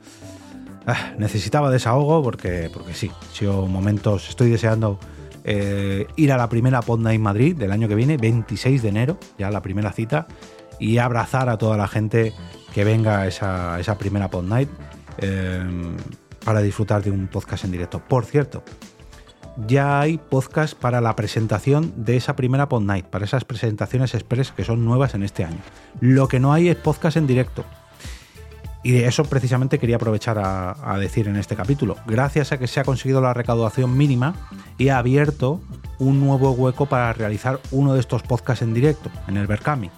Ah, 0.86 1.13
necesitaba 1.17 1.69
desahogo 1.69 2.22
porque, 2.24 2.69
porque 2.74 2.93
sí, 2.93 3.12
sido 3.32 3.67
momentos. 3.67 4.30
Estoy 4.30 4.50
deseando 4.50 5.00
eh, 5.43 6.08
ir 6.15 6.32
a 6.32 6.38
la 6.38 6.50
primera 6.50 6.82
Pod 6.82 7.00
Night 7.00 7.22
Madrid 7.22 7.56
del 7.56 7.72
año 7.72 7.88
que 7.88 7.96
viene, 7.96 8.17
26 8.17 8.82
de 8.82 8.89
enero, 8.89 9.17
ya 9.38 9.50
la 9.50 9.62
primera 9.62 9.91
cita, 9.91 10.28
y 10.80 10.98
abrazar 10.98 11.50
a 11.50 11.58
toda 11.58 11.78
la 11.78 11.88
gente 11.88 12.34
que 12.74 12.84
venga 12.84 13.22
a 13.22 13.28
esa, 13.28 13.98
primera 13.98 14.30
Pod 14.30 14.44
Night 14.46 14.70
eh, 15.20 15.64
para 16.44 16.62
disfrutar 16.62 17.04
de 17.04 17.12
un 17.12 17.28
podcast 17.28 17.66
en 17.66 17.72
directo. 17.72 18.00
Por 18.00 18.26
cierto, 18.26 18.64
ya 19.68 20.00
hay 20.00 20.18
podcast 20.18 20.74
para 20.74 21.00
la 21.00 21.16
presentación 21.16 21.94
de 21.96 22.18
esa 22.18 22.36
primera 22.36 22.68
Pod 22.68 22.82
Night, 22.82 23.06
para 23.06 23.26
esas 23.26 23.46
presentaciones 23.46 24.16
express 24.16 24.52
que 24.52 24.64
son 24.64 24.84
nuevas 24.84 25.14
en 25.14 25.24
este 25.24 25.44
año. 25.44 25.60
Lo 26.00 26.28
que 26.28 26.40
no 26.40 26.52
hay 26.52 26.70
es 26.70 26.76
podcast 26.76 27.18
en 27.18 27.28
directo. 27.28 27.64
Y 28.82 28.92
de 28.92 29.08
eso 29.08 29.24
precisamente 29.24 29.80
quería 29.80 29.96
aprovechar 29.96 30.38
a, 30.40 30.98
decir 30.98 31.28
en 31.30 31.38
este 31.38 31.56
capítulo. 31.56 31.96
Gracias 32.06 32.52
a 32.52 32.58
que 32.58 32.68
se 32.68 32.82
ha 32.82 32.84
conseguido 32.84 33.22
la 33.22 33.34
recaudación 33.34 33.96
mínima 33.96 34.36
y 34.78 34.90
ha 34.90 34.98
abierto 34.98 35.62
un 36.00 36.20
nuevo 36.20 36.52
hueco 36.52 36.88
para 36.88 37.14
realizar 37.14 37.62
uno 37.72 37.94
de 37.94 38.02
estos 38.02 38.24
podcasts 38.24 38.62
en 38.62 38.74
directo, 38.74 39.10
en 39.28 39.38
el 39.38 39.48
Berkami. 39.48 39.90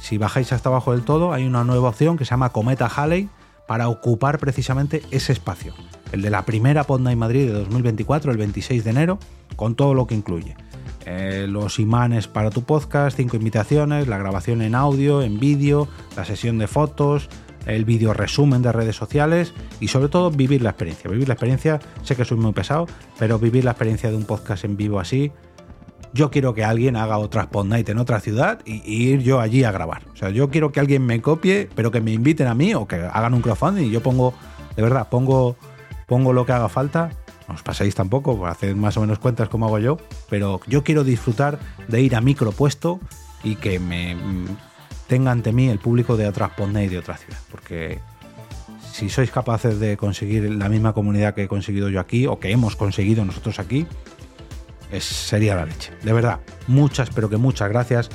Si 0.00 0.18
bajáis 0.18 0.52
hasta 0.52 0.68
abajo 0.68 0.92
del 0.92 1.02
todo, 1.02 1.32
hay 1.32 1.44
una 1.44 1.64
nueva 1.64 1.90
opción 1.90 2.16
que 2.16 2.24
se 2.24 2.30
llama 2.30 2.50
Cometa 2.50 2.86
Halley 2.86 3.28
para 3.66 3.88
ocupar 3.88 4.38
precisamente 4.38 5.02
ese 5.10 5.32
espacio. 5.32 5.74
El 6.12 6.22
de 6.22 6.30
la 6.30 6.44
primera 6.44 6.84
Podnight 6.84 7.18
Madrid 7.18 7.46
de 7.46 7.52
2024, 7.52 8.32
el 8.32 8.38
26 8.38 8.82
de 8.82 8.90
enero, 8.90 9.18
con 9.56 9.76
todo 9.76 9.94
lo 9.94 10.06
que 10.06 10.14
incluye. 10.14 10.56
Eh, 11.06 11.46
los 11.48 11.78
imanes 11.78 12.26
para 12.26 12.50
tu 12.50 12.62
podcast, 12.62 13.16
cinco 13.16 13.36
invitaciones, 13.36 14.08
la 14.08 14.18
grabación 14.18 14.62
en 14.62 14.74
audio, 14.74 15.22
en 15.22 15.38
vídeo, 15.38 15.88
la 16.16 16.24
sesión 16.24 16.58
de 16.58 16.66
fotos, 16.66 17.28
el 17.66 17.84
vídeo 17.84 18.12
resumen 18.12 18.62
de 18.62 18.72
redes 18.72 18.96
sociales 18.96 19.52
y 19.80 19.88
sobre 19.88 20.08
todo 20.08 20.30
vivir 20.30 20.62
la 20.62 20.70
experiencia. 20.70 21.10
Vivir 21.10 21.28
la 21.28 21.34
experiencia, 21.34 21.78
sé 22.02 22.16
que 22.16 22.24
soy 22.24 22.38
muy 22.38 22.52
pesado, 22.52 22.86
pero 23.18 23.38
vivir 23.38 23.64
la 23.64 23.72
experiencia 23.72 24.10
de 24.10 24.16
un 24.16 24.24
podcast 24.24 24.64
en 24.64 24.76
vivo 24.76 25.00
así, 25.00 25.32
yo 26.12 26.30
quiero 26.30 26.54
que 26.54 26.64
alguien 26.64 26.96
haga 26.96 27.18
otra 27.18 27.42
Spot 27.42 27.66
Night 27.66 27.88
en 27.88 27.98
otra 27.98 28.20
ciudad 28.20 28.60
y, 28.64 28.80
ir 28.84 29.20
yo 29.22 29.40
allí 29.40 29.64
a 29.64 29.72
grabar. 29.72 30.02
O 30.12 30.16
sea, 30.16 30.30
yo 30.30 30.50
quiero 30.50 30.72
que 30.72 30.80
alguien 30.80 31.04
me 31.04 31.20
copie, 31.20 31.68
pero 31.74 31.90
que 31.90 32.00
me 32.00 32.12
inviten 32.12 32.46
a 32.46 32.54
mí 32.54 32.74
o 32.74 32.86
que 32.86 32.96
hagan 32.96 33.34
un 33.34 33.42
crowdfunding 33.42 33.84
y 33.84 33.90
yo 33.90 34.02
pongo, 34.02 34.34
de 34.76 34.82
verdad, 34.82 35.08
pongo, 35.08 35.56
pongo 36.06 36.32
lo 36.32 36.44
que 36.46 36.52
haga 36.52 36.68
falta. 36.68 37.10
No 37.48 37.54
os 37.54 37.62
paséis 37.62 37.94
tampoco, 37.94 38.46
hacer 38.46 38.76
más 38.76 38.96
o 38.96 39.00
menos 39.00 39.18
cuentas 39.18 39.48
como 39.48 39.66
hago 39.66 39.78
yo, 39.78 39.98
pero 40.28 40.60
yo 40.66 40.84
quiero 40.84 41.02
disfrutar 41.02 41.58
de 41.88 42.00
ir 42.00 42.14
a 42.14 42.20
micro 42.20 42.52
puesto 42.52 43.00
y 43.42 43.56
que 43.56 43.80
me 43.80 44.16
tenga 45.08 45.32
ante 45.32 45.52
mí 45.52 45.68
el 45.68 45.80
público 45.80 46.16
de 46.16 46.28
otra 46.28 46.52
y 46.56 46.86
de 46.86 46.98
otra 46.98 47.16
ciudad. 47.16 47.38
Porque 47.50 47.98
si 48.92 49.08
sois 49.08 49.30
capaces 49.30 49.80
de 49.80 49.96
conseguir 49.96 50.48
la 50.50 50.68
misma 50.68 50.92
comunidad 50.92 51.34
que 51.34 51.44
he 51.44 51.48
conseguido 51.48 51.88
yo 51.88 51.98
aquí, 51.98 52.26
o 52.26 52.38
que 52.38 52.52
hemos 52.52 52.76
conseguido 52.76 53.24
nosotros 53.24 53.58
aquí, 53.58 53.86
es, 54.90 55.04
sería 55.04 55.54
la 55.54 55.66
leche. 55.66 55.92
De 56.02 56.12
verdad, 56.12 56.40
muchas, 56.66 57.10
pero 57.10 57.28
que 57.28 57.36
muchas 57.36 57.68
gracias 57.68 58.10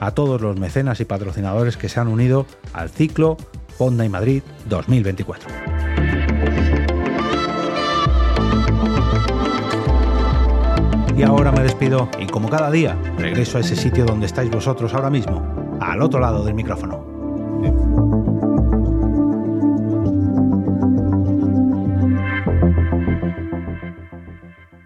a 0.00 0.12
todos 0.12 0.40
los 0.40 0.58
mecenas 0.58 1.00
y 1.00 1.04
patrocinadores 1.04 1.76
que 1.76 1.88
se 1.88 2.00
han 2.00 2.08
unido 2.08 2.46
al 2.72 2.90
ciclo 2.90 3.36
Ponda 3.76 4.04
y 4.04 4.08
Madrid 4.08 4.42
2024. 4.68 5.48
Y 11.16 11.22
ahora 11.24 11.50
me 11.50 11.62
despido 11.62 12.08
y 12.20 12.26
como 12.26 12.48
cada 12.48 12.70
día 12.70 12.96
regreso 13.16 13.58
a 13.58 13.60
ese 13.60 13.74
sitio 13.74 14.04
donde 14.04 14.26
estáis 14.26 14.50
vosotros 14.50 14.94
ahora 14.94 15.10
mismo, 15.10 15.78
al 15.80 16.00
otro 16.00 16.20
lado 16.20 16.44
del 16.44 16.54
micrófono. 16.54 17.17